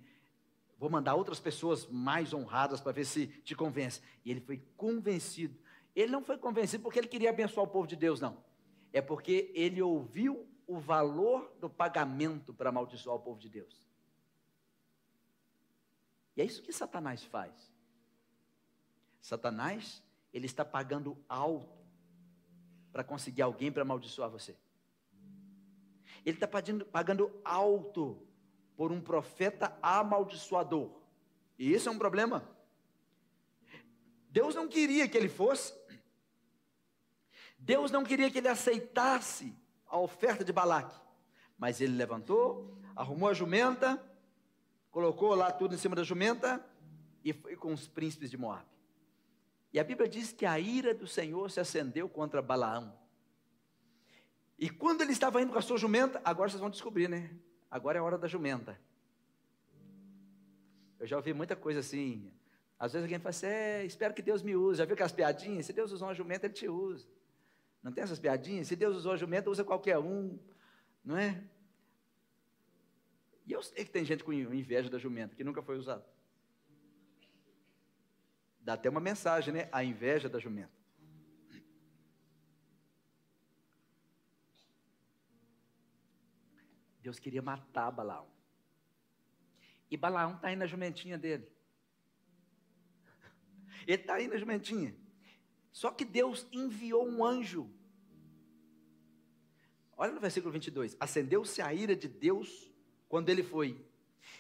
[0.78, 4.00] Vou mandar outras pessoas mais honradas para ver se te convence.
[4.24, 5.58] E ele foi convencido.
[5.94, 8.42] Ele não foi convencido porque ele queria abençoar o povo de Deus, não.
[8.92, 13.86] É porque ele ouviu o valor do pagamento para amaldiçoar o povo de Deus.
[16.36, 17.72] E é isso que Satanás faz.
[19.20, 21.84] Satanás, ele está pagando alto
[22.92, 24.56] para conseguir alguém para amaldiçoar você.
[26.24, 28.26] Ele está pagando, pagando alto
[28.76, 30.90] por um profeta amaldiçoador.
[31.58, 32.48] E isso é um problema.
[34.30, 35.72] Deus não queria que ele fosse.
[37.58, 39.56] Deus não queria que ele aceitasse
[39.94, 41.00] a oferta de Balaque.
[41.56, 44.02] Mas ele levantou, arrumou a jumenta,
[44.90, 46.64] colocou lá tudo em cima da jumenta
[47.24, 48.66] e foi com os príncipes de Moab.
[49.72, 52.92] E a Bíblia diz que a ira do Senhor se acendeu contra Balaão.
[54.58, 57.30] E quando ele estava indo com a sua jumenta, agora vocês vão descobrir, né?
[57.70, 58.78] Agora é a hora da jumenta.
[60.98, 62.32] Eu já ouvi muita coisa assim.
[62.78, 64.78] Às vezes alguém fala assim, é, espero que Deus me use.
[64.78, 65.66] Já viu aquelas piadinhas?
[65.66, 67.06] Se Deus usou uma jumenta, Ele te usa.
[67.84, 68.66] Não tem essas piadinhas?
[68.66, 70.38] Se Deus usou a jumenta, usa qualquer um.
[71.04, 71.44] Não é?
[73.46, 76.02] E eu sei que tem gente com inveja da jumenta, que nunca foi usada.
[78.58, 79.68] Dá até uma mensagem, né?
[79.70, 80.72] A inveja da jumenta.
[87.02, 88.26] Deus queria matar Balaão.
[89.90, 91.46] E Balaão está aí na jumentinha dele.
[93.86, 95.03] Ele está aí na jumentinha.
[95.74, 97.68] Só que Deus enviou um anjo.
[99.96, 100.96] Olha no versículo 22.
[101.00, 102.72] Acendeu-se a ira de Deus
[103.08, 103.84] quando ele foi.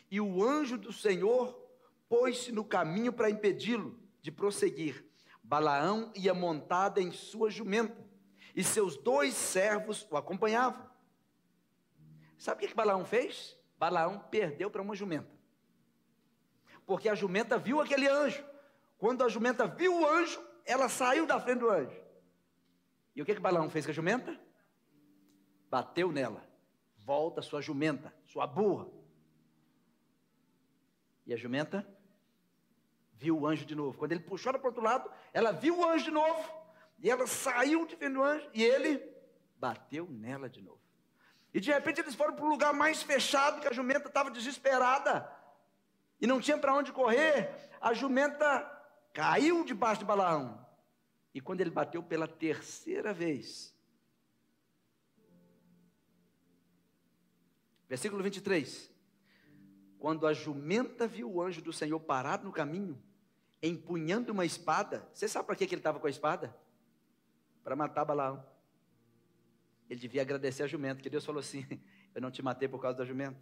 [0.08, 1.60] E o anjo do Senhor
[2.08, 5.04] pôs-se no caminho para impedi-lo de prosseguir.
[5.42, 8.00] Balaão ia montado em sua jumenta,
[8.54, 10.88] e seus dois servos o acompanhavam.
[12.38, 13.58] Sabe o que, Balaão fez?
[13.76, 15.28] Balaão perdeu para uma jumenta.
[16.86, 18.44] Porque a jumenta viu aquele anjo.
[18.98, 22.00] Quando a jumenta viu o anjo, ela saiu da frente do anjo.
[23.14, 24.38] E o que, que Balaão fez com a jumenta?
[25.70, 26.44] Bateu nela.
[26.98, 28.88] Volta sua jumenta, sua burra.
[31.26, 31.86] E a jumenta
[33.12, 33.96] viu o anjo de novo.
[33.96, 36.50] Quando ele puxou ela para o outro lado, ela viu o anjo de novo.
[36.98, 38.48] E ela saiu de frente do anjo.
[38.52, 39.02] E ele
[39.56, 40.80] bateu nela de novo.
[41.52, 45.30] E de repente eles foram para o lugar mais fechado, que a jumenta estava desesperada.
[46.20, 47.50] E não tinha para onde correr.
[47.80, 48.73] A jumenta
[49.14, 50.62] caiu debaixo de Balaão.
[51.32, 53.74] E quando ele bateu pela terceira vez,
[57.88, 58.92] versículo 23.
[59.98, 63.02] Quando a jumenta viu o anjo do Senhor parado no caminho,
[63.62, 66.54] empunhando uma espada, você sabe para que ele estava com a espada?
[67.62, 68.44] Para matar Balaão.
[69.88, 71.64] Ele devia agradecer a jumenta, que Deus falou assim:
[72.14, 73.40] Eu não te matei por causa da jumenta.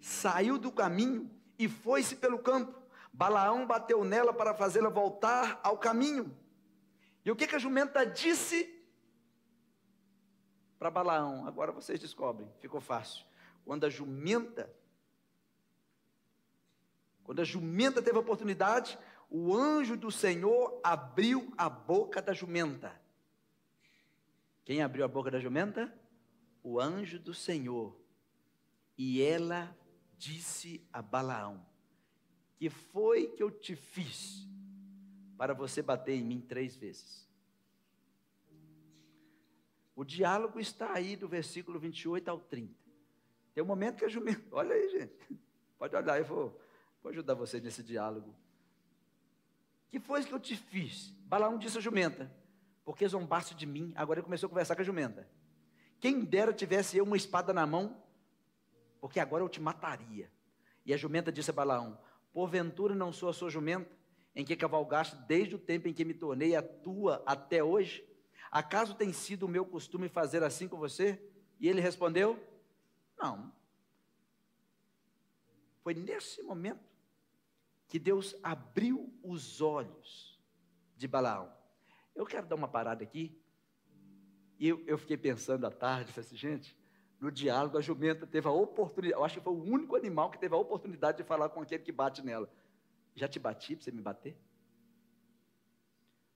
[0.00, 2.74] Saiu do caminho e foi-se pelo campo.
[3.12, 6.36] Balaão bateu nela para fazê-la voltar ao caminho.
[7.24, 8.72] E o que, que a jumenta disse
[10.78, 11.46] para Balaão?
[11.46, 13.24] Agora vocês descobrem, ficou fácil.
[13.64, 14.72] Quando a jumenta
[17.24, 18.96] Quando a jumenta teve a oportunidade,
[19.28, 22.94] o anjo do Senhor abriu a boca da jumenta.
[24.64, 25.92] Quem abriu a boca da jumenta?
[26.62, 28.00] O anjo do Senhor.
[28.96, 29.76] E ela
[30.16, 31.64] disse a Balaão:
[32.56, 34.46] Que foi que eu te fiz
[35.36, 37.26] para você bater em mim três vezes?
[39.94, 42.74] O diálogo está aí do versículo 28 ao 30.
[43.54, 44.44] Tem um momento que a jumenta.
[44.52, 45.40] Olha aí, gente.
[45.78, 46.60] Pode olhar, eu vou,
[47.02, 48.34] vou ajudar você nesse diálogo.
[49.88, 51.08] Que foi que eu te fiz?
[51.24, 52.30] Balaão disse a jumenta:
[52.84, 53.92] Porque zombaste de mim.
[53.96, 55.26] Agora ele começou a conversar com a jumenta.
[55.98, 57.96] Quem dera tivesse eu uma espada na mão,
[59.00, 60.30] porque agora eu te mataria.
[60.84, 61.98] E a jumenta disse a Balaão:
[62.32, 63.90] Porventura não sou a sua jumenta,
[64.34, 68.06] em que cavalgaste desde o tempo em que me tornei a tua até hoje?
[68.50, 71.20] Acaso tem sido o meu costume fazer assim com você?
[71.58, 72.38] E ele respondeu:
[73.18, 73.52] Não.
[75.82, 76.84] Foi nesse momento
[77.88, 80.40] que Deus abriu os olhos
[80.96, 81.52] de Balaão.
[82.14, 83.40] Eu quero dar uma parada aqui.
[84.58, 86.76] E eu, eu fiquei pensando à tarde, disse assim, gente,
[87.20, 90.38] no diálogo a jumenta teve a oportunidade, eu acho que foi o único animal que
[90.38, 92.50] teve a oportunidade de falar com aquele que bate nela.
[93.14, 94.36] Já te bati para você me bater?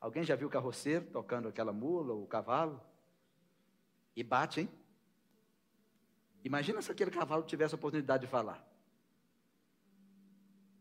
[0.01, 2.81] Alguém já viu o carroceiro tocando aquela mula, ou o cavalo?
[4.17, 4.69] E bate, hein?
[6.43, 8.67] Imagina se aquele cavalo tivesse a oportunidade de falar.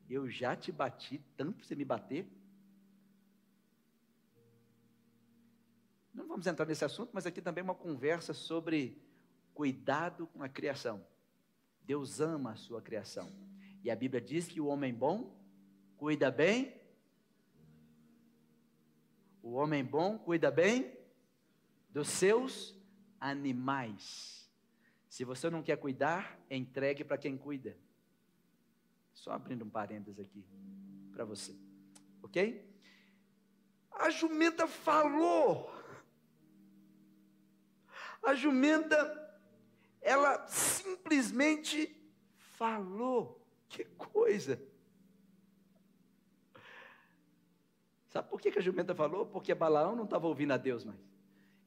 [0.10, 2.26] Eu já te bati tanto para você me bater.
[6.14, 8.98] Não vamos entrar nesse assunto, mas aqui também é uma conversa sobre
[9.60, 11.06] cuidado com a criação.
[11.84, 13.30] Deus ama a sua criação.
[13.84, 15.38] E a Bíblia diz que o homem bom
[15.98, 16.80] cuida bem
[19.44, 20.98] o homem bom cuida bem
[21.90, 22.74] dos seus
[23.20, 24.50] animais.
[25.10, 27.76] Se você não quer cuidar, entregue para quem cuida.
[29.14, 30.42] Só abrindo um parênteses aqui
[31.12, 31.54] para você.
[32.24, 32.66] Ok?
[33.92, 35.70] A jumenta falou.
[38.24, 39.29] A jumenta,
[40.02, 41.96] ela simplesmente
[42.58, 43.40] falou.
[43.68, 44.60] Que coisa.
[48.10, 49.26] Sabe por que a jumenta falou?
[49.26, 51.00] Porque Balaão não estava ouvindo a Deus mais.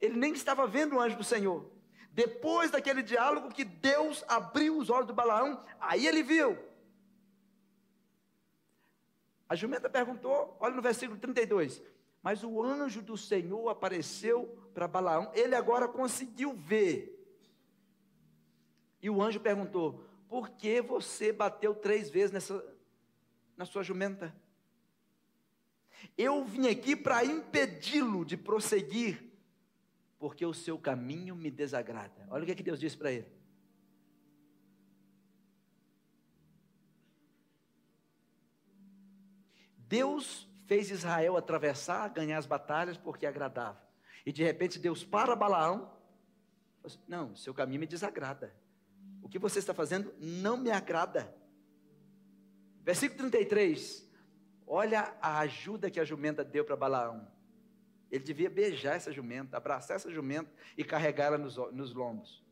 [0.01, 1.71] Ele nem estava vendo o anjo do Senhor.
[2.11, 6.57] Depois daquele diálogo que Deus abriu os olhos do Balaão, aí ele viu.
[9.47, 11.81] A jumenta perguntou, olha no versículo 32.
[12.21, 17.12] Mas o anjo do Senhor apareceu para Balaão, ele agora conseguiu ver.
[19.03, 22.65] E o anjo perguntou: Por que você bateu três vezes nessa,
[23.57, 24.33] na sua jumenta?
[26.17, 29.21] Eu vim aqui para impedi-lo de prosseguir,
[30.17, 32.25] porque o seu caminho me desagrada.
[32.29, 33.27] Olha o que, é que Deus disse para ele.
[39.77, 43.83] Deus fez Israel atravessar, ganhar as batalhas porque agradava.
[44.25, 45.91] E de repente Deus para Balaão.
[46.83, 48.62] Assim, não, seu caminho me desagrada.
[49.33, 51.35] Que você está fazendo não me agrada.
[52.83, 54.07] Versículo 33.
[54.67, 57.27] Olha a ajuda que a jumenta deu para Balaão.
[58.11, 62.45] Ele devia beijar essa jumenta, abraçar essa jumenta e carregá-la nos, nos lombos.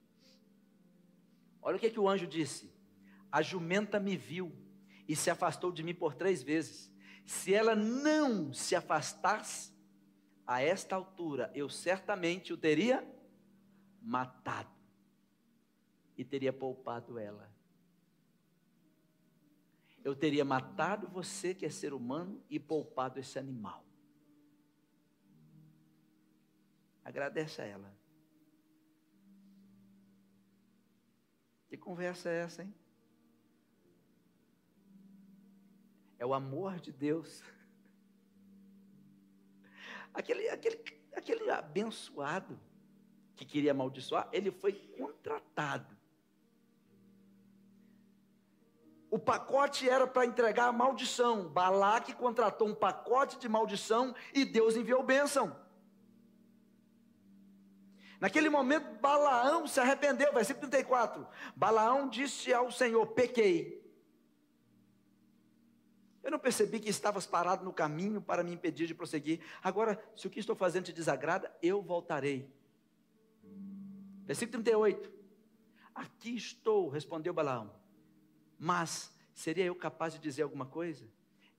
[1.61, 2.73] Olha o que, que o anjo disse:
[3.31, 4.51] A jumenta me viu
[5.07, 6.91] e se afastou de mim por três vezes.
[7.27, 9.71] Se ela não se afastasse,
[10.47, 13.07] a esta altura eu certamente o teria
[14.01, 14.80] matado
[16.21, 17.51] e teria poupado ela
[20.03, 23.85] eu teria matado você, que é ser humano, e poupado esse animal.
[27.03, 27.95] Agradece a ela.
[31.67, 32.73] Que conversa é essa, hein?
[36.17, 37.43] É o amor de Deus.
[40.13, 40.83] Aquele, aquele,
[41.15, 42.59] aquele abençoado
[43.33, 46.00] que queria amaldiçoar, ele foi contratado
[49.11, 51.49] o pacote era para entregar a maldição.
[51.49, 55.53] Balaque contratou um pacote de maldição e Deus enviou bênção.
[58.21, 61.27] Naquele momento, Balaão se arrependeu, versículo 34.
[61.53, 63.81] Balaão disse ao Senhor: Pequei.
[66.23, 69.41] Eu não percebi que estavas parado no caminho para me impedir de prosseguir.
[69.61, 72.49] Agora, se o que estou fazendo te desagrada, eu voltarei.
[74.25, 75.11] Versículo 38.
[75.93, 77.80] Aqui estou, respondeu Balaão.
[78.63, 81.03] Mas seria eu capaz de dizer alguma coisa?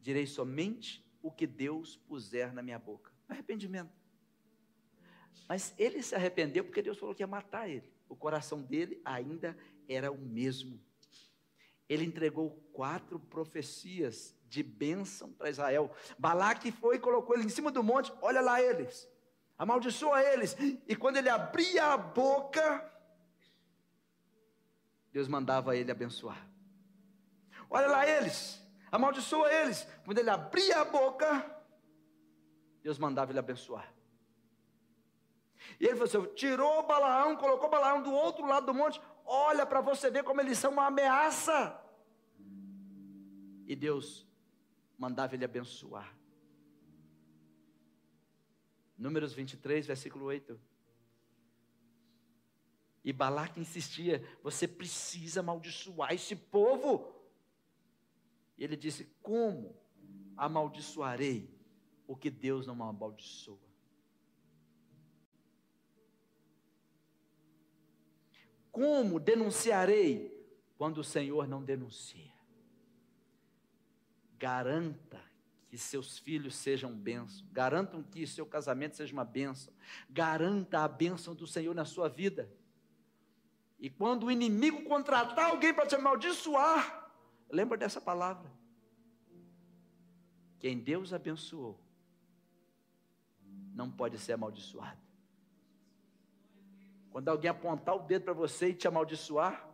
[0.00, 3.10] Direi somente o que Deus puser na minha boca.
[3.28, 3.90] Arrependimento.
[5.48, 7.92] Mas ele se arrependeu porque Deus falou que ia matar ele.
[8.08, 10.80] O coração dele ainda era o mesmo.
[11.88, 15.92] ele entregou quatro profecias de bênção para Israel.
[16.16, 19.08] Balaque foi e colocou ele em cima do monte, olha lá eles,
[19.58, 20.56] amaldiçoa eles.
[20.86, 22.88] E quando ele abria a boca,
[25.12, 26.51] Deus mandava ele abençoar.
[27.74, 29.88] Olha lá eles, amaldiçoa eles.
[30.04, 31.26] Quando ele abria a boca,
[32.82, 33.90] Deus mandava ele abençoar.
[35.80, 39.00] E ele falou assim: tirou Balaão, colocou Balaão do outro lado do monte.
[39.24, 41.80] Olha para você ver como eles são uma ameaça.
[43.66, 44.26] E Deus
[44.98, 46.14] mandava ele abençoar.
[48.98, 50.60] Números 23, versículo 8.
[53.02, 57.21] E Balaque insistia: Você precisa amaldiçoar esse povo.
[58.56, 59.76] E ele disse: Como
[60.36, 61.52] amaldiçoarei
[62.06, 63.72] o que Deus não amaldiçoa?
[68.70, 70.32] Como denunciarei
[70.78, 72.32] quando o Senhor não denuncia?
[74.38, 75.20] Garanta
[75.68, 79.72] que seus filhos sejam bênção, garantam que seu casamento seja uma bênção,
[80.10, 82.52] garanta a bênção do Senhor na sua vida.
[83.78, 87.01] E quando o inimigo contratar alguém para te amaldiçoar,
[87.52, 88.50] lembra dessa palavra.
[90.58, 91.78] Quem Deus abençoou,
[93.74, 95.00] não pode ser amaldiçoado.
[97.10, 99.68] Quando alguém apontar o dedo para você e te amaldiçoar,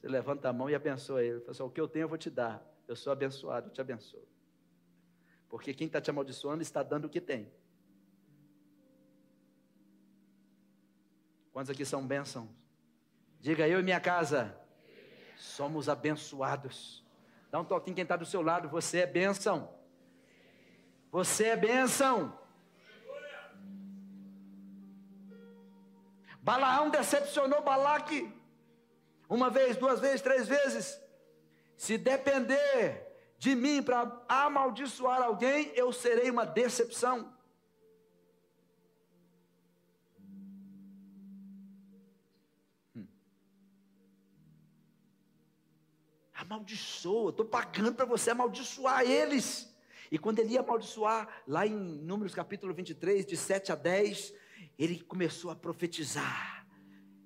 [0.00, 1.40] você levanta a mão e abençoa ele.
[1.40, 2.64] Fala assim, o que eu tenho eu vou te dar.
[2.86, 4.26] Eu sou abençoado, eu te abençoo.
[5.48, 7.52] Porque quem está te amaldiçoando está dando o que tem.
[11.52, 12.48] Quantos aqui são bênçãos?
[13.40, 14.57] Diga eu e minha casa.
[15.38, 17.04] Somos abençoados.
[17.50, 18.68] Dá um toquinho quem está do seu lado.
[18.68, 19.72] Você é bênção.
[21.10, 22.36] Você é bênção.
[26.42, 28.34] Balaão decepcionou Balaque.
[29.28, 31.00] Uma vez, duas vezes, três vezes.
[31.76, 33.06] Se depender
[33.38, 37.32] de mim para amaldiçoar alguém, eu serei uma decepção.
[46.48, 49.70] Amaldiçoa, estou pagando para você amaldiçoar eles.
[50.10, 54.32] E quando ele ia amaldiçoar, lá em Números capítulo 23, de 7 a 10,
[54.78, 56.66] ele começou a profetizar.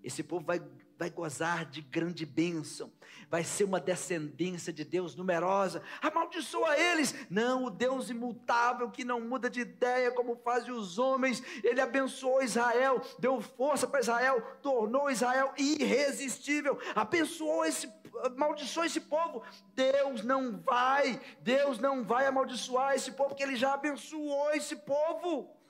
[0.03, 0.61] Esse povo vai,
[1.03, 2.93] vai gozar de grande bênção,
[3.29, 5.83] vai ser uma descendência de Deus numerosa.
[6.01, 7.13] Amaldiçoa eles.
[7.29, 11.43] Não, o Deus imutável que não muda de ideia, como fazem os homens.
[11.65, 17.91] Ele abençoou Israel, deu força para Israel, tornou Israel irresistível, abençoou esse
[18.23, 19.43] amaldiçoou esse povo.
[19.75, 25.62] Deus não vai, Deus não vai amaldiçoar esse povo, porque ele já abençoou esse povo.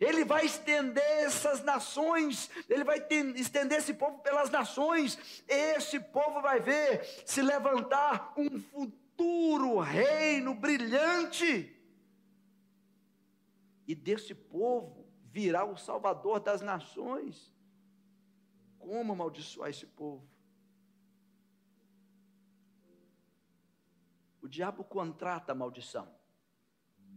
[0.00, 5.18] Ele vai estender essas nações, ele vai estender esse povo pelas nações.
[5.46, 11.70] Esse povo vai ver se levantar um futuro reino brilhante.
[13.86, 17.52] E desse povo virá o Salvador das nações.
[18.78, 20.28] Como amaldiçoar esse povo?
[24.42, 26.06] O diabo contrata a maldição,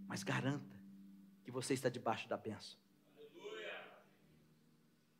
[0.07, 0.76] mas garanta
[1.47, 2.77] que você está debaixo da benção.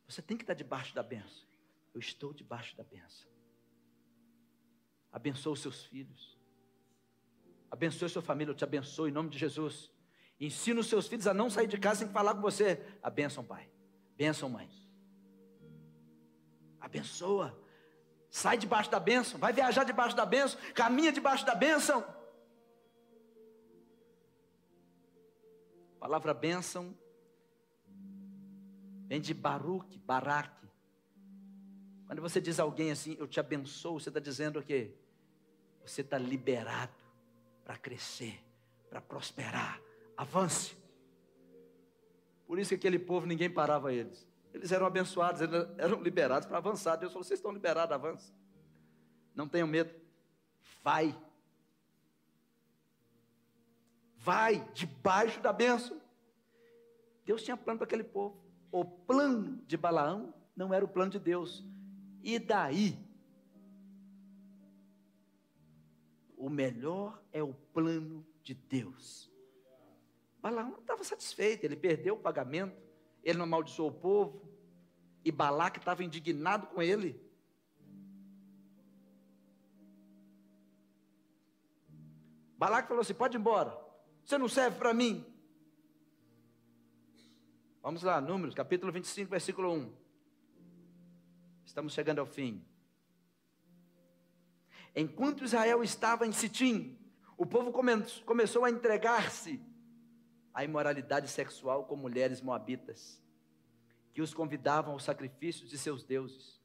[0.06, 1.48] Você tem que estar debaixo da benção.
[1.94, 3.26] Eu estou debaixo da benção.
[5.10, 6.38] Abençoe os seus filhos.
[7.70, 8.50] Abençoe a sua família.
[8.50, 9.90] Eu te abençoo em nome de Jesus.
[10.38, 12.86] Ensina os seus filhos a não sair de casa sem falar com você.
[13.02, 13.66] A bênção, pai.
[14.14, 14.68] Bênção, mãe.
[16.78, 17.58] Abençoa.
[18.28, 19.40] Sai debaixo da bênção.
[19.40, 20.60] Vai viajar debaixo da bênção.
[20.74, 22.04] Caminha debaixo da bênção.
[26.08, 26.96] Palavra bênção
[29.06, 30.66] vem de Baruch, Baraque.
[32.06, 34.94] Quando você diz a alguém assim, eu te abençoo, você está dizendo o quê?
[35.84, 36.94] Você está liberado
[37.62, 38.42] para crescer,
[38.88, 39.82] para prosperar.
[40.16, 40.74] Avance.
[42.46, 44.26] Por isso que aquele povo, ninguém parava eles.
[44.54, 46.96] Eles eram abençoados, eles eram liberados para avançar.
[46.96, 48.32] Deus falou: vocês estão liberados, avance.
[49.34, 49.94] Não tenham medo.
[50.82, 51.14] Vai.
[54.28, 55.98] Vai debaixo da bênção.
[57.24, 58.36] Deus tinha plano para aquele povo.
[58.70, 61.64] O plano de Balaão não era o plano de Deus.
[62.22, 62.98] E daí?
[66.36, 69.32] O melhor é o plano de Deus.
[70.42, 72.76] Balaão não estava satisfeito, ele perdeu o pagamento,
[73.24, 74.46] ele não amaldiçoou o povo,
[75.24, 77.18] e Balaque estava indignado com ele.
[82.58, 83.87] Balaque falou assim: pode ir embora.
[84.28, 85.24] Você não serve para mim.
[87.82, 89.90] Vamos lá, Números, capítulo 25, versículo 1.
[91.64, 92.62] Estamos chegando ao fim.
[94.94, 96.98] Enquanto Israel estava em Sitim,
[97.38, 97.90] o povo come
[98.26, 99.62] começou a entregar-se
[100.52, 103.22] à imoralidade sexual com mulheres moabitas,
[104.12, 106.60] que os convidavam aos sacrifícios de seus deuses.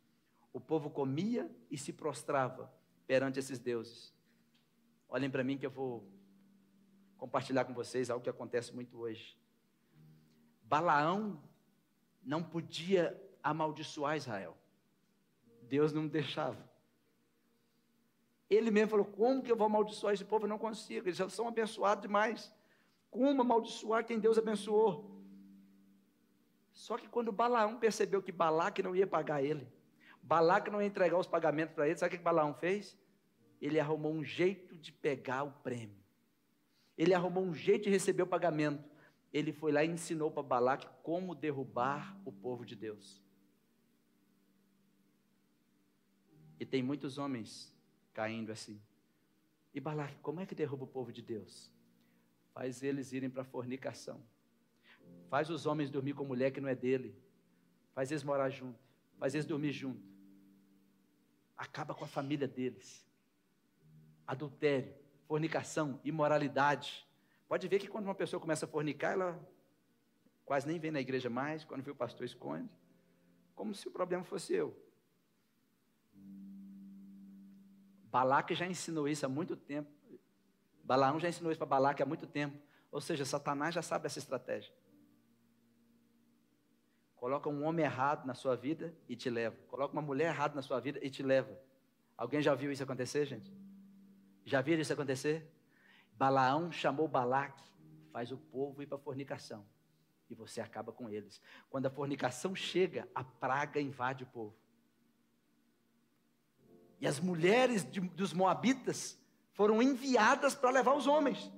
[0.51, 2.69] O povo comia e se prostrava
[3.07, 4.13] perante esses deuses.
[5.07, 6.11] Olhem para mim que eu vou
[7.17, 9.37] compartilhar com vocês algo que acontece muito hoje.
[10.63, 11.41] Balaão
[12.23, 14.57] não podia amaldiçoar Israel.
[15.63, 16.71] Deus não deixava.
[18.49, 20.45] Ele mesmo falou: Como que eu vou amaldiçoar esse povo?
[20.45, 22.53] Eu não consigo, eles já são abençoados demais.
[23.09, 25.13] Como amaldiçoar quem Deus abençoou?
[26.71, 29.71] Só que quando Balaão percebeu que Balaque não ia pagar ele,
[30.21, 32.97] Balaque não ia entregar os pagamentos para ele, sabe o que Balaão fez?
[33.61, 36.02] Ele arrumou um jeito de pegar o prêmio.
[36.97, 38.83] Ele arrumou um jeito de receber o pagamento.
[39.31, 43.21] Ele foi lá e ensinou para Balaque como derrubar o povo de Deus.
[46.59, 47.73] E tem muitos homens
[48.13, 48.79] caindo assim.
[49.73, 51.71] E Balaque, como é que derruba o povo de Deus?
[52.53, 54.21] Faz eles irem para a fornicação.
[55.29, 57.17] Faz os homens dormir com mulher que não é dele.
[57.95, 58.79] Faz eles morar junto.
[59.17, 60.01] Faz eles dormir junto.
[61.57, 63.03] Acaba com a família deles.
[64.27, 64.93] Adultério,
[65.33, 67.07] fornicação, imoralidade.
[67.47, 69.49] Pode ver que quando uma pessoa começa a fornicar, ela
[70.45, 71.65] quase nem vem na igreja mais.
[71.65, 72.69] Quando vê o pastor, esconde.
[73.55, 74.79] Como se o problema fosse eu.
[78.11, 79.89] Balaque já ensinou isso há muito tempo.
[80.83, 82.55] Balaão já ensinou isso para Balaque há muito tempo.
[82.91, 84.71] Ou seja, Satanás já sabe essa estratégia.
[87.15, 89.57] Coloca um homem errado na sua vida e te leva.
[89.67, 91.59] Coloca uma mulher errada na sua vida e te leva.
[92.15, 93.62] Alguém já viu isso acontecer, gente?
[94.45, 95.49] Já viram isso acontecer?
[96.13, 97.63] Balaão chamou Balaque,
[98.11, 99.65] faz o povo ir para a fornicação.
[100.29, 101.41] E você acaba com eles.
[101.69, 104.55] Quando a fornicação chega, a praga invade o povo.
[106.99, 109.19] E as mulheres de, dos Moabitas
[109.51, 111.51] foram enviadas para levar os homens.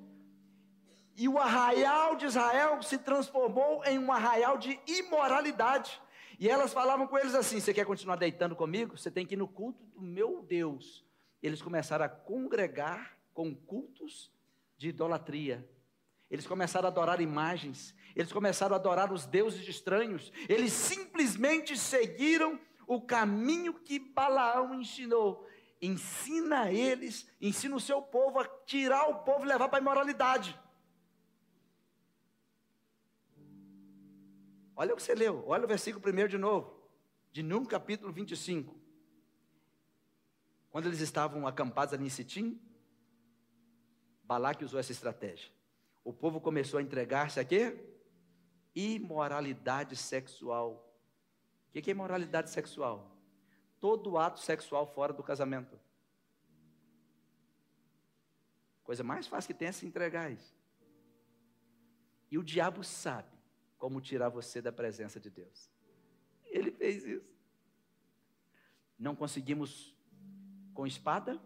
[1.15, 6.01] E o arraial de Israel se transformou em um arraial de imoralidade.
[6.39, 8.97] E elas falavam com eles assim: Você quer continuar deitando comigo?
[8.97, 11.04] Você tem que ir no culto do meu Deus.
[11.45, 14.33] Eles começaram a congregar com cultos
[14.75, 15.69] de idolatria.
[16.27, 17.93] Eles começaram a adorar imagens.
[18.15, 20.31] Eles começaram a adorar os deuses estranhos.
[20.49, 25.47] Eles simplesmente seguiram o caminho que Balaão ensinou.
[25.79, 30.59] Ensina eles, ensina o seu povo a tirar o povo e levar para a imoralidade.
[34.75, 36.75] Olha o que você leu, olha o versículo primeiro de novo,
[37.31, 38.84] de Número capítulo 25.
[40.75, 42.59] Quando eles estavam acampados ali em Sitim,
[44.25, 45.49] Balaque usou essa estratégia.
[46.03, 47.81] O povo começou a entregar-se a quê?
[48.75, 50.85] Imoralidade sexual
[51.69, 53.09] o que é imoralidade sexual?
[53.79, 55.79] Todo ato sexual fora do casamento.
[58.83, 60.53] Coisa mais fácil que tem é se entregar isso.
[62.29, 63.31] E o diabo sabe
[63.77, 65.71] como tirar você da presença de Deus.
[66.43, 67.33] Ele fez isso.
[68.99, 69.94] Não conseguimos
[70.75, 71.41] com espada,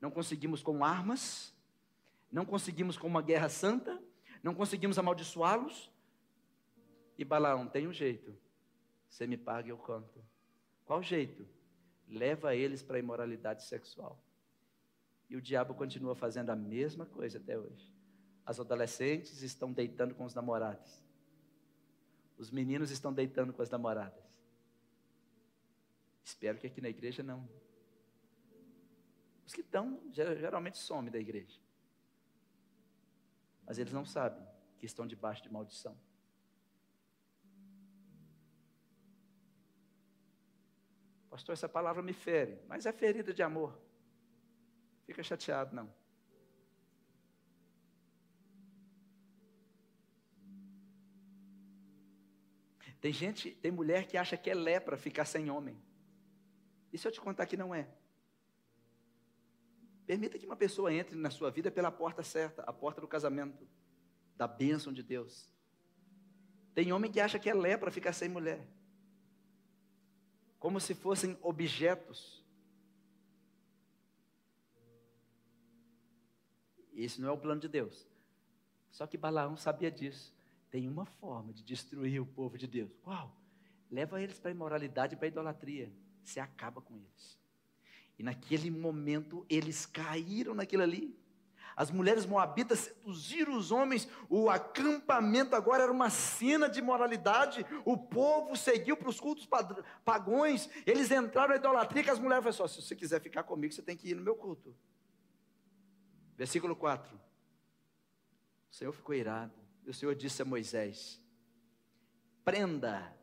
[0.00, 1.54] não conseguimos com armas,
[2.30, 3.98] não conseguimos com uma guerra santa,
[4.42, 5.90] não conseguimos amaldiçoá-los.
[7.16, 8.36] E Balaão tem um jeito.
[9.08, 10.22] Você me paga e eu conto.
[10.84, 11.46] Qual jeito?
[12.08, 14.22] Leva eles para a imoralidade sexual.
[15.28, 17.92] E o diabo continua fazendo a mesma coisa até hoje.
[18.44, 21.04] As adolescentes estão deitando com os namorados.
[22.36, 24.24] Os meninos estão deitando com as namoradas.
[26.24, 27.48] Espero que aqui na igreja não.
[29.50, 31.58] Os que estão, geralmente somem da igreja.
[33.66, 34.46] Mas eles não sabem
[34.78, 35.98] que estão debaixo de maldição.
[41.28, 43.76] Pastor, essa palavra me fere, mas é ferida de amor.
[45.04, 45.92] Fica chateado, não.
[53.00, 55.76] Tem gente, tem mulher que acha que é lepra ficar sem homem.
[56.92, 57.88] E se eu te contar que não é?
[60.10, 63.64] Permita que uma pessoa entre na sua vida pela porta certa, a porta do casamento,
[64.36, 65.48] da bênção de Deus.
[66.74, 68.66] Tem homem que acha que é lepra ficar sem mulher
[70.58, 72.44] como se fossem objetos.
[76.92, 78.04] Isso não é o plano de Deus.
[78.90, 80.34] Só que Balaão sabia disso.
[80.72, 82.90] Tem uma forma de destruir o povo de Deus.
[83.04, 83.32] Qual?
[83.88, 85.92] Leva eles para a imoralidade e para a idolatria.
[86.24, 87.39] Você acaba com eles.
[88.20, 91.18] E naquele momento eles caíram naquilo ali.
[91.74, 97.96] As mulheres moabitas seduziram os homens, o acampamento agora era uma cena de moralidade, o
[97.96, 99.48] povo seguiu para os cultos
[100.04, 103.72] pagões, eles entraram na idolatria, que as mulheres falaram assim, se você quiser ficar comigo,
[103.72, 104.76] você tem que ir no meu culto.
[106.36, 107.18] Versículo 4.
[108.70, 109.54] O Senhor ficou irado,
[109.86, 111.18] e o Senhor disse a Moisés,
[112.44, 113.16] prenda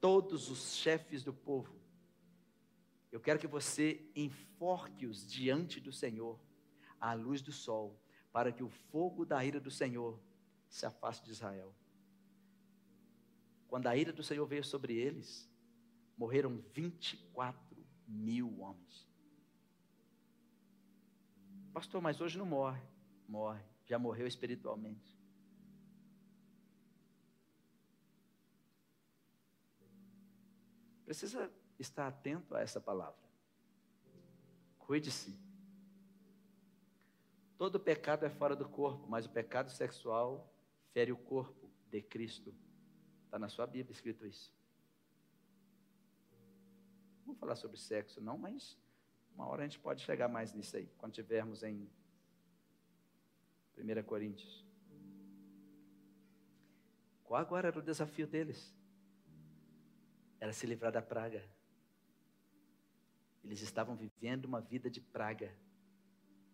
[0.00, 1.79] todos os chefes do povo,
[3.10, 6.38] eu quero que você enforque-os diante do Senhor,
[7.00, 8.00] à luz do sol,
[8.32, 10.20] para que o fogo da ira do Senhor
[10.68, 11.74] se afaste de Israel.
[13.66, 15.48] Quando a ira do Senhor veio sobre eles,
[16.16, 19.08] morreram 24 mil homens.
[21.72, 22.82] Pastor, mas hoje não morre.
[23.28, 25.18] Morre, já morreu espiritualmente.
[31.04, 31.50] Precisa
[31.80, 33.18] estar atento a essa palavra.
[34.78, 35.38] Cuide-se.
[37.56, 40.52] Todo pecado é fora do corpo, mas o pecado sexual
[40.92, 42.54] fere o corpo de Cristo.
[43.24, 44.52] Está na sua Bíblia escrito isso.
[47.24, 48.76] Vou falar sobre sexo, não, mas
[49.34, 51.88] uma hora a gente pode chegar mais nisso aí, quando tivermos em
[53.76, 54.66] 1 Coríntios.
[57.22, 58.74] Qual agora era o desafio deles?
[60.40, 61.48] Era se livrar da praga.
[63.42, 65.54] Eles estavam vivendo uma vida de praga.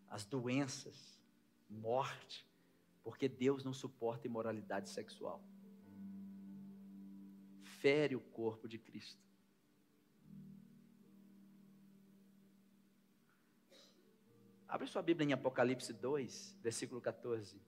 [0.08, 1.20] As doenças,
[1.68, 2.46] morte,
[3.02, 5.42] porque Deus não suporta imoralidade sexual.
[7.62, 9.26] Fere o corpo de Cristo.
[14.68, 17.60] Abre sua Bíblia em Apocalipse 2, versículo 14.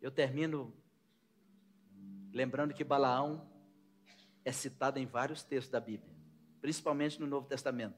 [0.00, 0.72] Eu termino
[2.32, 3.51] lembrando que Balaão
[4.44, 6.12] é citado em vários textos da Bíblia,
[6.60, 7.96] principalmente no Novo Testamento.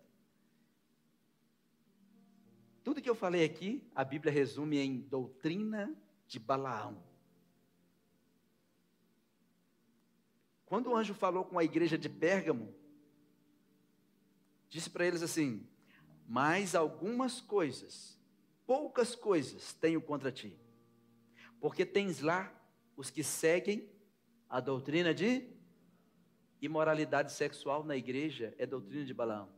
[2.82, 5.94] Tudo que eu falei aqui, a Bíblia resume em doutrina
[6.26, 7.02] de Balaão.
[10.66, 12.74] Quando o anjo falou com a igreja de Pérgamo,
[14.68, 15.66] disse para eles assim:
[16.28, 18.18] Mas algumas coisas,
[18.66, 20.58] poucas coisas tenho contra ti,
[21.60, 22.52] porque tens lá
[22.96, 23.88] os que seguem
[24.48, 25.53] a doutrina de
[26.64, 29.48] imoralidade sexual na igreja é doutrina de Balaão.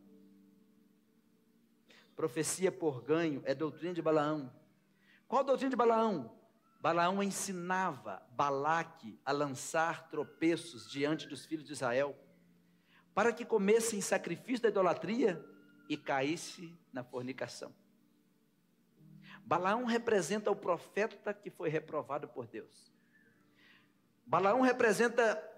[2.14, 4.52] Profecia por ganho é doutrina de Balaão.
[5.28, 6.34] Qual a doutrina de Balaão?
[6.80, 12.16] Balaão ensinava Balaque a lançar tropeços diante dos filhos de Israel
[13.14, 15.44] para que comessem sacrifício da idolatria
[15.88, 17.74] e caísse na fornicação.
[19.44, 22.92] Balaão representa o profeta que foi reprovado por Deus.
[24.26, 25.55] Balaão representa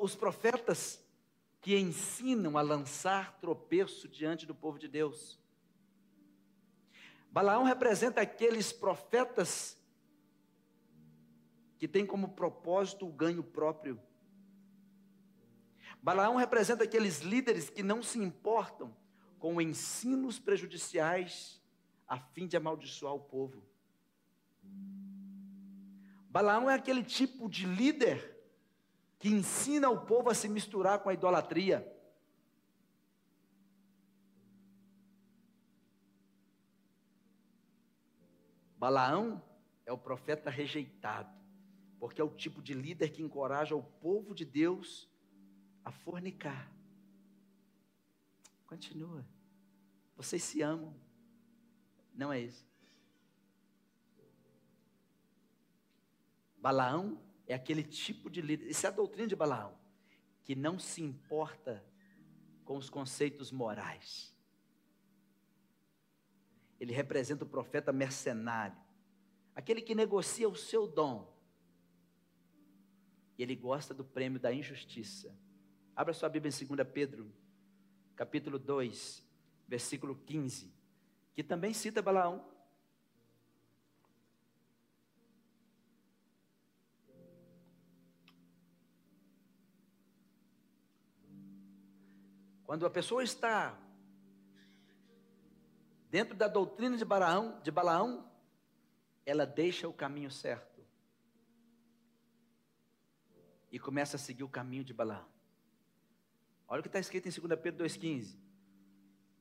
[0.00, 1.02] os profetas
[1.60, 5.38] que ensinam a lançar tropeço diante do povo de Deus.
[7.30, 9.76] Balaão representa aqueles profetas
[11.78, 14.00] que têm como propósito o ganho próprio.
[16.02, 18.96] Balaão representa aqueles líderes que não se importam
[19.38, 21.60] com ensinos prejudiciais
[22.06, 23.62] a fim de amaldiçoar o povo.
[26.30, 28.37] Balaão é aquele tipo de líder
[29.18, 31.86] que ensina o povo a se misturar com a idolatria.
[38.78, 39.42] Balaão
[39.84, 41.36] é o profeta rejeitado,
[41.98, 45.08] porque é o tipo de líder que encoraja o povo de Deus
[45.84, 46.70] a fornicar.
[48.66, 49.26] Continua.
[50.16, 50.94] Vocês se amam.
[52.14, 52.68] Não é isso.
[56.58, 58.68] Balaão é aquele tipo de líder.
[58.68, 59.76] Isso é a doutrina de Balaão,
[60.44, 61.84] que não se importa
[62.64, 64.36] com os conceitos morais.
[66.78, 68.76] Ele representa o profeta mercenário,
[69.54, 71.34] aquele que negocia o seu dom.
[73.38, 75.34] E ele gosta do prêmio da injustiça.
[75.96, 77.32] Abra sua Bíblia em 2 Pedro,
[78.14, 79.26] capítulo 2,
[79.66, 80.72] versículo 15,
[81.34, 82.46] que também cita Balaão.
[92.68, 93.80] Quando a pessoa está
[96.10, 98.30] dentro da doutrina de Balaão, de Balaão,
[99.24, 100.84] ela deixa o caminho certo
[103.72, 105.26] e começa a seguir o caminho de Balaão.
[106.68, 108.36] Olha o que está escrito em 2 Pedro 2,15.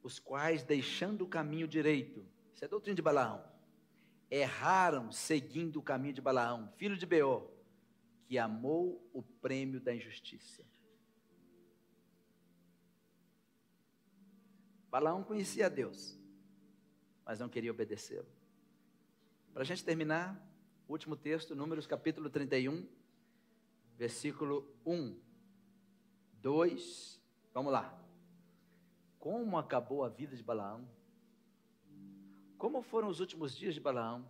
[0.01, 3.43] Os quais, deixando o caminho direito, isso é doutrina de Balaão,
[4.31, 7.51] erraram seguindo o caminho de Balaão, filho de Beor,
[8.25, 10.63] que amou o prêmio da injustiça.
[14.97, 16.17] Balaão conhecia Deus.
[17.23, 18.25] mas não queria obedecê-lo.
[19.53, 20.43] Para a gente terminar,
[20.89, 22.83] último texto, Números capítulo 31,
[23.95, 25.15] versículo 1,
[26.41, 27.21] 2,
[27.53, 27.95] vamos lá.
[29.19, 30.89] Como acabou a vida de Balaão?
[32.57, 34.27] Como foram os últimos dias de Balaão?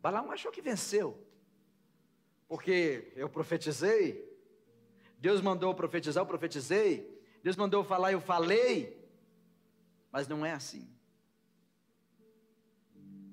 [0.00, 1.22] Balaão achou que venceu,
[2.48, 4.26] porque eu profetizei,
[5.18, 8.97] Deus mandou profetizar, eu profetizei, Deus mandou falar, eu falei,
[10.10, 10.88] mas não é assim.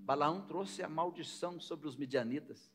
[0.06, 2.72] Balaão trouxe a maldição sobre os midianitas.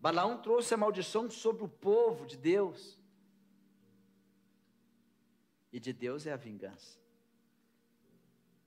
[0.00, 2.96] Balaão trouxe a maldição sobre o povo de Deus.
[5.72, 6.98] E de Deus é a vingança.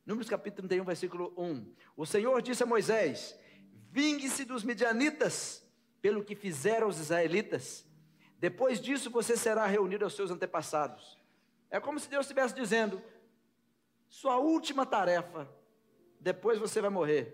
[0.05, 1.73] Números capítulo 31, versículo 1.
[1.95, 3.39] O Senhor disse a Moisés:
[3.89, 5.65] Vingue-se dos midianitas
[6.01, 7.85] pelo que fizeram os israelitas.
[8.37, 11.17] Depois disso você será reunido aos seus antepassados.
[11.69, 13.01] É como se Deus estivesse dizendo:
[14.11, 15.49] Sua última tarefa
[16.19, 17.33] depois você vai morrer.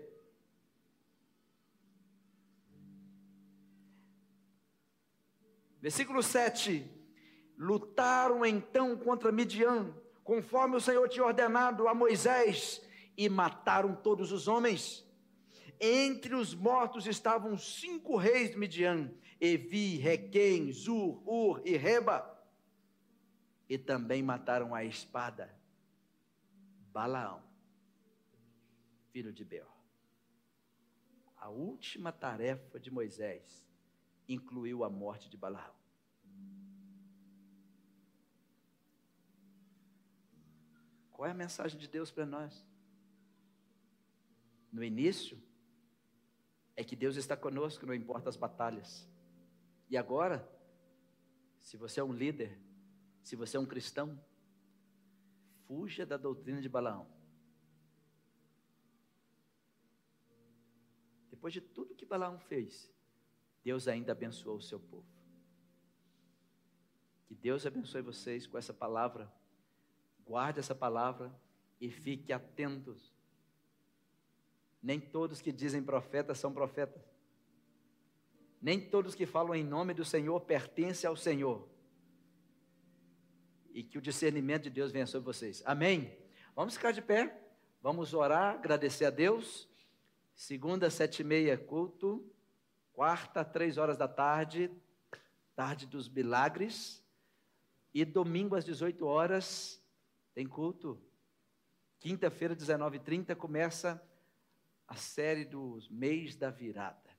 [5.82, 6.88] Versículo 7:
[7.58, 12.80] Lutaram então contra Midian, conforme o Senhor tinha ordenado a Moisés,
[13.16, 15.04] e mataram todos os homens.
[15.80, 22.38] Entre os mortos estavam cinco reis de Midian: Evi, Requem, Zur, Ur e Reba.
[23.68, 25.57] E também mataram a espada
[26.92, 27.48] Balaão
[29.10, 29.66] filho de Beor.
[31.36, 33.66] A última tarefa de Moisés
[34.28, 35.74] incluiu a morte de Balaão.
[41.10, 42.64] Qual é a mensagem de Deus para nós?
[44.70, 45.40] No início,
[46.76, 49.08] é que Deus está conosco, não importa as batalhas.
[49.90, 50.48] E agora,
[51.60, 52.56] se você é um líder,
[53.20, 54.22] se você é um cristão,
[55.68, 57.06] fuja da doutrina de Balaão.
[61.30, 62.90] Depois de tudo que Balaão fez,
[63.62, 65.06] Deus ainda abençoou o seu povo.
[67.26, 69.30] Que Deus abençoe vocês com essa palavra.
[70.26, 71.32] Guarde essa palavra
[71.80, 73.14] e fique atentos.
[74.82, 77.02] Nem todos que dizem profeta são profetas.
[78.60, 81.68] Nem todos que falam em nome do Senhor pertencem ao Senhor.
[83.70, 85.62] E que o discernimento de Deus venha sobre vocês.
[85.64, 86.16] Amém?
[86.54, 87.40] Vamos ficar de pé.
[87.80, 89.68] Vamos orar, agradecer a Deus.
[90.34, 92.28] Segunda, sete e meia, culto.
[92.92, 94.70] Quarta, três horas da tarde,
[95.54, 97.04] tarde dos milagres.
[97.94, 99.80] E domingo, às 18 horas,
[100.34, 101.00] tem culto.
[102.00, 104.02] Quinta-feira, 19h30, começa
[104.86, 107.10] a série dos mês da virada.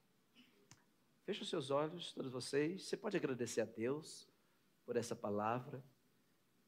[1.23, 2.83] Feche os seus olhos, todos vocês.
[2.83, 4.27] Você pode agradecer a Deus
[4.85, 5.83] por essa palavra.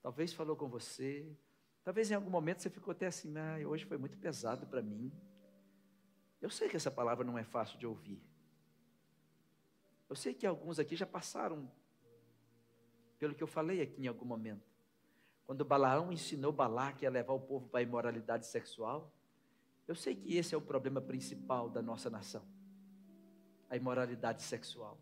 [0.01, 1.31] Talvez falou com você.
[1.83, 5.11] Talvez em algum momento você ficou até assim, ah, hoje foi muito pesado para mim.
[6.41, 8.21] Eu sei que essa palavra não é fácil de ouvir.
[10.09, 11.71] Eu sei que alguns aqui já passaram
[13.17, 14.67] pelo que eu falei aqui em algum momento.
[15.45, 19.13] Quando Balaão ensinou Balaque a levar o povo para a imoralidade sexual,
[19.87, 22.43] eu sei que esse é o problema principal da nossa nação.
[23.69, 24.97] A imoralidade sexual.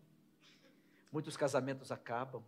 [1.12, 2.42] Muitos casamentos acabam.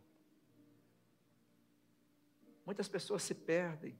[2.65, 3.99] Muitas pessoas se perdem.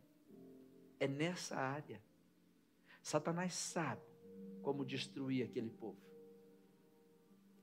[0.99, 2.01] É nessa área.
[3.03, 4.03] Satanás sabe
[4.63, 6.01] como destruir aquele povo.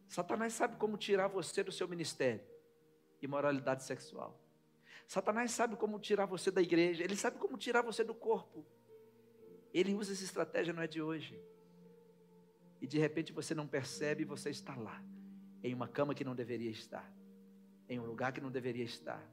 [0.08, 2.44] Satanás sabe como tirar você do seu ministério,
[3.22, 4.38] imoralidade sexual.
[5.08, 8.66] Satanás sabe como tirar você da igreja, ele sabe como tirar você do corpo.
[9.74, 11.40] Ele usa essa estratégia, não é de hoje.
[12.82, 15.04] E de repente você não percebe, você está lá,
[15.64, 17.12] em uma cama que não deveria estar,
[17.88, 19.24] em um lugar que não deveria estar.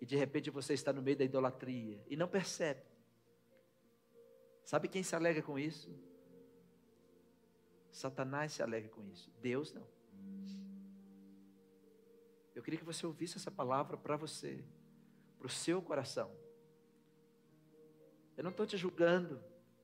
[0.00, 2.82] E de repente você está no meio da idolatria e não percebe.
[4.64, 5.94] Sabe quem se alega com isso?
[7.90, 9.86] Satanás se alegra com isso, Deus não.
[12.54, 14.64] Eu queria que você ouvisse essa palavra para você,
[15.38, 16.30] para o seu coração.
[18.36, 19.42] Eu não estou te julgando,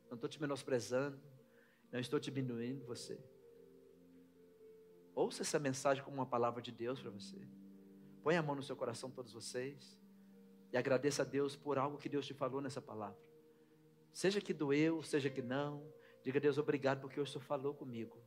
[0.09, 1.21] não estou te menosprezando,
[1.93, 3.19] não estou te diminuindo você.
[5.15, 7.39] Ouça essa mensagem como uma palavra de Deus para você.
[8.23, 10.00] Põe a mão no seu coração, todos vocês,
[10.73, 13.19] e agradeça a Deus por algo que Deus te falou nessa palavra.
[14.13, 15.83] Seja que doeu, seja que não,
[16.23, 18.19] Diga a Deus obrigado porque o Senhor falou comigo.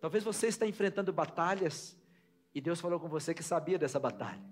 [0.00, 1.96] Talvez você está enfrentando batalhas
[2.54, 4.42] e Deus falou com você que sabia dessa batalha.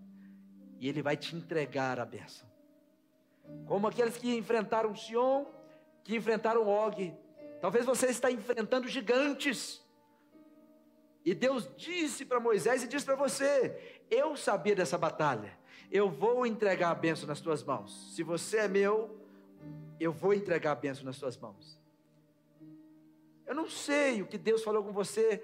[0.78, 2.48] E Ele vai te entregar a bênção.
[3.66, 5.44] Como aqueles que enfrentaram Sion,
[6.03, 7.14] que enfrentaram Og.
[7.61, 9.84] Talvez você está enfrentando gigantes.
[11.24, 15.59] E Deus disse para Moisés e disse para você: Eu sabia dessa batalha.
[15.91, 18.14] Eu vou entregar a bênção nas tuas mãos.
[18.14, 19.18] Se você é meu,
[19.99, 21.80] eu vou entregar a bênção nas suas mãos.
[23.45, 25.43] Eu não sei o que Deus falou com você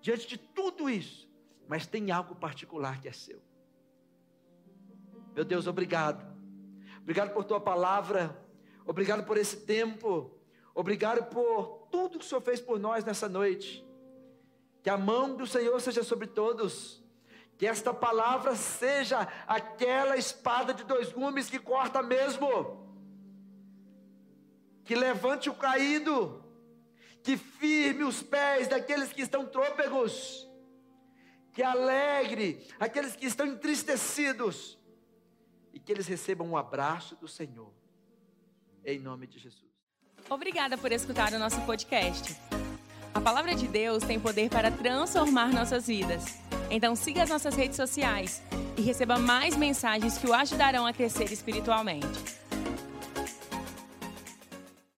[0.00, 1.28] diante de tudo isso,
[1.68, 3.40] mas tem algo particular que é seu.
[5.34, 6.26] Meu Deus, obrigado.
[7.00, 8.36] Obrigado por tua palavra.
[8.86, 10.30] Obrigado por esse tempo.
[10.74, 13.86] Obrigado por tudo que o Senhor fez por nós nessa noite.
[14.82, 17.01] Que a mão do Senhor seja sobre todos.
[17.56, 22.82] Que esta palavra seja aquela espada de dois gumes que corta mesmo.
[24.84, 26.42] Que levante o caído.
[27.22, 30.48] Que firme os pés daqueles que estão trôpegos.
[31.52, 34.78] Que alegre aqueles que estão entristecidos.
[35.72, 37.72] E que eles recebam um abraço do Senhor.
[38.84, 39.70] Em nome de Jesus.
[40.28, 42.36] Obrigada por escutar o nosso podcast.
[43.14, 46.24] A palavra de Deus tem poder para transformar nossas vidas.
[46.70, 48.42] Então siga as nossas redes sociais
[48.76, 52.41] e receba mais mensagens que o ajudarão a crescer espiritualmente.